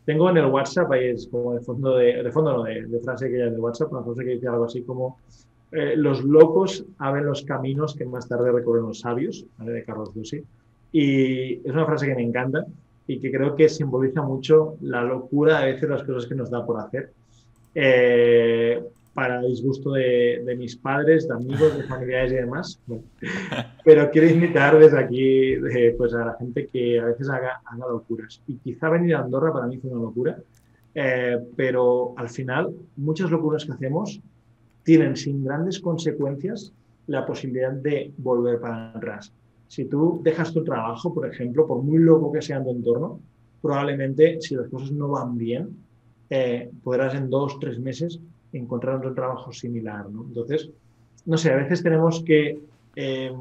[0.08, 3.28] Tengo en el WhatsApp, ahí es como de fondo, de, de fondo no, de, frase
[3.28, 5.18] que hay en el WhatsApp, una frase que dice algo así como
[5.70, 9.72] eh, los locos abren los caminos que más tarde recorren los sabios, ¿vale?
[9.72, 10.42] de Carlos Dusi.
[10.92, 12.64] Y es una frase que me encanta
[13.06, 16.64] y que creo que simboliza mucho la locura a veces las cosas que nos da
[16.64, 17.12] por hacer.
[17.74, 18.82] Eh,
[19.18, 22.80] para disgusto de, de, mis padres, de amigos, de familiares y demás.
[23.84, 25.56] Pero quiero invitar desde aquí
[25.96, 28.40] pues a la gente que a veces haga, haga, locuras.
[28.46, 30.38] Y quizá venir a Andorra para mí fue una locura,
[30.94, 34.20] eh, pero al final muchas locuras que hacemos
[34.84, 36.72] tienen sin grandes consecuencias
[37.08, 39.32] la posibilidad de volver para atrás.
[39.66, 43.20] Si tú dejas tu trabajo, por ejemplo, por muy loco que sea en tu entorno,
[43.60, 45.76] probablemente si las cosas no van bien,
[46.30, 48.20] eh, podrás en dos, tres meses
[48.52, 50.08] encontrar otro trabajo similar.
[50.10, 50.24] ¿no?
[50.28, 50.70] Entonces,
[51.26, 52.60] no sé, a veces tenemos que,
[52.96, 53.32] eh,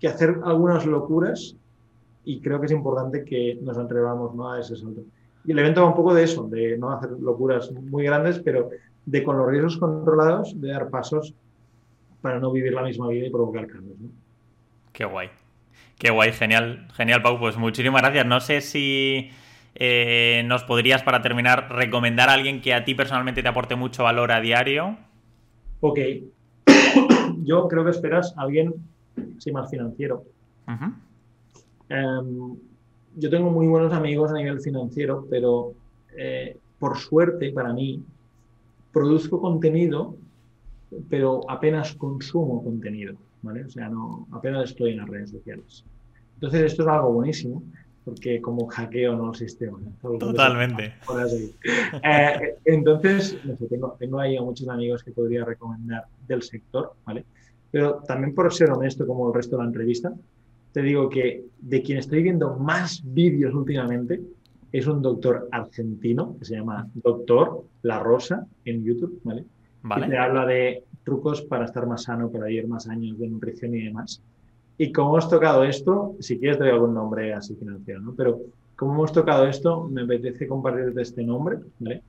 [0.00, 1.56] que hacer algunas locuras
[2.24, 4.50] y creo que es importante que nos atrevamos ¿no?
[4.50, 5.02] a ese salto.
[5.44, 8.70] Y el evento va un poco de eso, de no hacer locuras muy grandes, pero
[9.04, 11.34] de con los riesgos controlados, de dar pasos
[12.22, 13.98] para no vivir la misma vida y provocar cambios.
[14.00, 14.08] ¿no?
[14.92, 15.28] Qué guay.
[15.98, 17.38] Qué guay, genial, genial, Pau.
[17.38, 18.26] Pues muchísimas gracias.
[18.26, 19.30] No sé si
[19.74, 24.04] eh, nos podrías, para terminar, recomendar a alguien que a ti personalmente te aporte mucho
[24.04, 24.96] valor a diario.
[25.80, 25.98] Ok.
[27.44, 28.74] Yo creo que esperas a alguien
[29.36, 30.24] así más financiero.
[31.88, 32.56] Em,
[33.16, 35.74] yo tengo muy buenos amigos a nivel financiero, pero
[36.16, 38.02] eh, por suerte para mí,
[38.92, 40.16] produzco contenido,
[41.08, 43.14] pero apenas consumo contenido.
[43.44, 45.84] O sea, no, apenas estoy en las redes sociales.
[46.34, 47.62] Entonces, esto es algo buenísimo,
[48.04, 49.78] porque como hackeo no el sistema.
[50.18, 50.94] Totalmente.
[52.02, 56.94] Eh, entonces, no sé, tengo, tengo ahí a muchos amigos que podría recomendar del sector,
[57.04, 57.24] ¿vale?
[57.70, 60.12] Pero también por ser honesto, como el resto de la entrevista,
[60.72, 64.20] te digo que de quien estoy viendo más vídeos últimamente
[64.72, 69.44] es un doctor argentino que se llama Doctor La Rosa en YouTube, ¿vale?
[69.82, 70.06] vale.
[70.06, 73.74] Y te habla de trucos para estar más sano, para vivir más años de nutrición
[73.74, 74.20] y demás.
[74.76, 78.14] Y como hemos tocado esto, si quieres doy algún nombre así financiero, ¿no?
[78.16, 78.40] Pero
[78.76, 82.02] como hemos tocado esto, me apetece compartirte este nombre, ¿vale?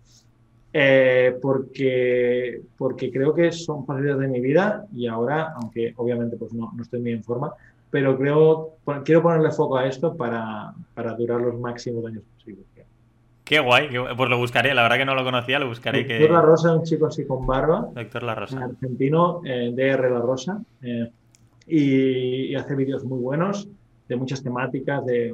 [0.74, 6.52] Eh, porque, porque creo que son facilidades de mi vida y ahora, aunque obviamente pues
[6.54, 7.54] no, no estoy muy en forma,
[7.90, 8.72] pero creo,
[9.06, 12.66] quiero ponerle foco a esto para, para durar los máximos años posibles.
[13.46, 16.04] Qué guay, pues lo buscaré, la verdad que no lo conocía, lo buscaré.
[16.04, 17.88] Doctor La Rosa, un chico así con barba.
[17.94, 18.64] Doctor La Rosa.
[18.66, 20.60] Argentino, eh, DR La Rosa.
[20.82, 21.12] Eh,
[21.68, 23.68] y, hace vídeos muy buenos,
[24.08, 25.34] de muchas temáticas, de...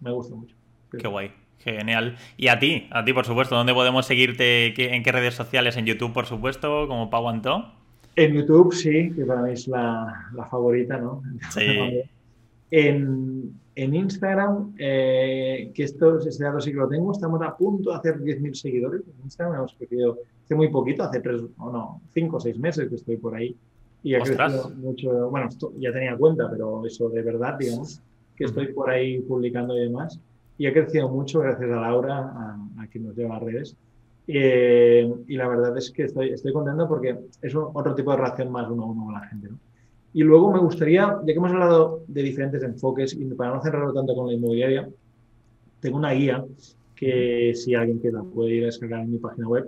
[0.00, 0.54] me gusta mucho.
[0.90, 1.30] Qué guay.
[1.58, 2.16] Genial.
[2.36, 4.94] Y a ti, a ti, por supuesto, ¿dónde podemos seguirte?
[4.94, 5.76] ¿En qué redes sociales?
[5.76, 7.72] ¿En YouTube, por supuesto, como Pau Antó?
[8.14, 11.22] En YouTube, sí, que para mí es la, la favorita, ¿no?
[11.50, 12.02] Sí.
[12.70, 17.90] en, en Instagram, eh, que esto, ese dato sí que lo tengo, estamos a punto
[17.90, 19.02] de hacer 10.000 seguidores.
[19.02, 22.88] En Instagram hemos crecido hace muy poquito, hace tres, o no, cinco o seis meses
[22.88, 23.54] que estoy por ahí.
[24.06, 25.30] Y ha crecido mucho.
[25.30, 25.48] Bueno,
[25.80, 28.00] ya tenía cuenta, pero eso de verdad, digamos,
[28.36, 30.20] que estoy por ahí publicando y demás.
[30.56, 32.18] Y ha crecido mucho gracias a Laura,
[32.78, 33.74] a, quien nos lleva a redes.
[34.28, 38.52] Eh, y la verdad es que estoy, estoy contento porque es otro tipo de relación
[38.52, 39.48] más uno a uno con la gente.
[39.48, 39.58] ¿no?
[40.12, 43.92] Y luego me gustaría, ya que hemos hablado de diferentes enfoques, y para no cerrarlo
[43.92, 44.88] tanto con la inmobiliaria,
[45.80, 46.44] tengo una guía
[46.94, 49.66] que si alguien quiera puede ir a descargar en mi página web,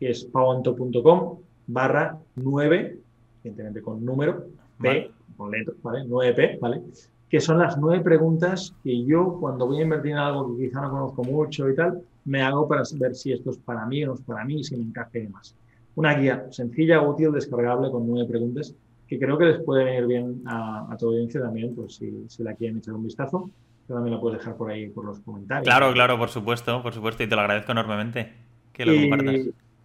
[0.00, 3.05] que es pauanto.com barra 9,
[3.46, 4.46] evidentemente con número,
[4.80, 6.04] P, con letras, ¿vale?
[6.04, 6.82] 9P, ¿vale?
[7.28, 10.82] Que son las nueve preguntas que yo cuando voy a invertir en algo que quizá
[10.82, 14.08] no conozco mucho y tal, me hago para ver si esto es para mí o
[14.08, 15.54] no es para mí, si me encaje y demás.
[15.94, 18.74] Una guía sencilla, útil, descargable con nueve preguntas
[19.08, 22.42] que creo que les puede venir bien a, a tu audiencia también, pues si, si,
[22.42, 23.48] la quieren echar un vistazo,
[23.86, 25.64] también la puedes dejar por ahí por los comentarios.
[25.64, 28.32] Claro, claro, por supuesto, por supuesto, y te lo agradezco enormemente
[28.72, 29.36] que lo y, compartas.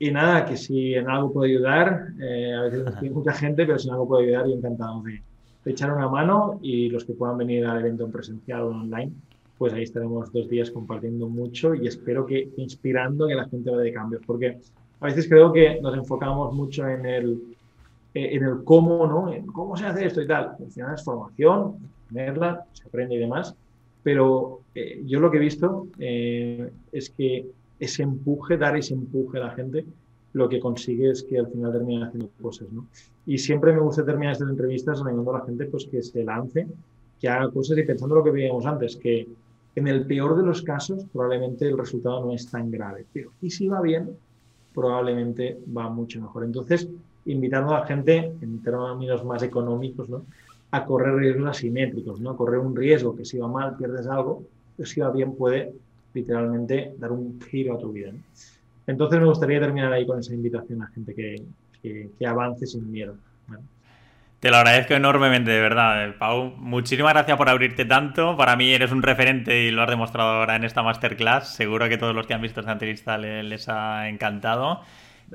[0.02, 3.78] Y nada, que si en algo puedo ayudar, eh, a veces hay mucha gente, pero
[3.78, 5.22] si en algo puedo ayudar, yo encantado de,
[5.64, 9.12] de, echar una mano y los que puedan venir al evento en presencial o online,
[9.60, 13.84] pues ahí estaremos dos días compartiendo mucho y espero que inspirando que la gente vaya
[13.84, 14.58] de cambios, porque
[15.02, 17.42] a veces creo que nos enfocamos mucho en el
[18.16, 19.32] eh, en el cómo, ¿no?
[19.32, 20.56] En cómo se hace esto y tal.
[20.60, 21.76] Al final es formación,
[22.10, 23.56] tenerla, se aprende y demás.
[24.04, 27.46] Pero eh, yo lo que he visto eh, es que
[27.82, 29.84] ese empuje, dar ese empuje a la gente,
[30.34, 32.86] lo que consigue es que al final terminen haciendo cosas, ¿no?
[33.26, 36.68] Y siempre me gusta terminar estas entrevistas animando a la gente pues que se lance,
[37.20, 39.28] que haga cosas y pensando lo que veíamos antes, que
[39.76, 43.50] en el peor de los casos probablemente el resultado no es tan grave, pero y
[43.50, 44.12] si va bien,
[44.74, 46.44] probablemente va mucho mejor.
[46.44, 46.88] Entonces,
[47.26, 50.24] invitando a la gente, en términos más económicos, ¿no?
[50.70, 52.30] a correr riesgos asimétricos, ¿no?
[52.30, 54.44] a correr un riesgo que si va mal pierdes algo,
[54.78, 55.74] pero si va bien puede
[56.14, 58.12] literalmente dar un giro a tu vida.
[58.88, 61.44] Entonces me gustaría terminar ahí con esa invitación a gente que,
[61.82, 63.16] que, avance sin miedo.
[64.40, 66.56] Te lo agradezco enormemente, de verdad, Pau.
[66.58, 68.36] Muchísimas gracias por abrirte tanto.
[68.36, 71.54] Para mí eres un referente y lo has demostrado ahora en esta masterclass.
[71.54, 74.82] Seguro que todos los que han visto esta entrevista les ha encantado.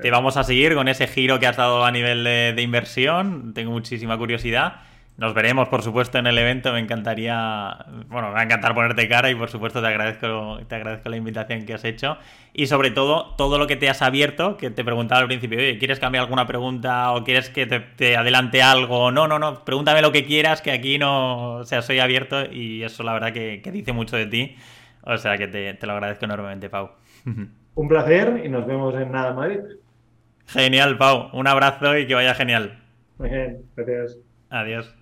[0.01, 3.53] Te vamos a seguir con ese giro que has dado a nivel de, inversión.
[3.53, 4.81] Tengo muchísima curiosidad.
[5.17, 6.71] Nos veremos, por supuesto, en el evento.
[6.71, 10.75] Me encantaría, bueno, me va a encantar ponerte cara y, por supuesto, te agradezco, te
[10.75, 12.17] agradezco la invitación que has hecho.
[12.53, 15.79] Y, sobre todo, todo lo que te has abierto, que te preguntaba al principio, oye,
[15.79, 19.11] ¿quieres cambiar alguna pregunta o quieres que te, adelante algo?
[19.11, 22.83] No, no, no, pregúntame lo que quieras, que aquí no, o sea, soy abierto y
[22.83, 24.55] eso, la verdad, que, dice mucho de ti.
[25.01, 26.91] O sea, que te, te lo agradezco enormemente, Pau.
[27.75, 29.59] Un placer y nos vemos en Nada Madrid.
[30.45, 31.29] Genial, Pau.
[31.33, 32.79] Un abrazo y que vaya genial.
[33.17, 34.17] Muy bien, gracias.
[34.49, 34.96] Adiós.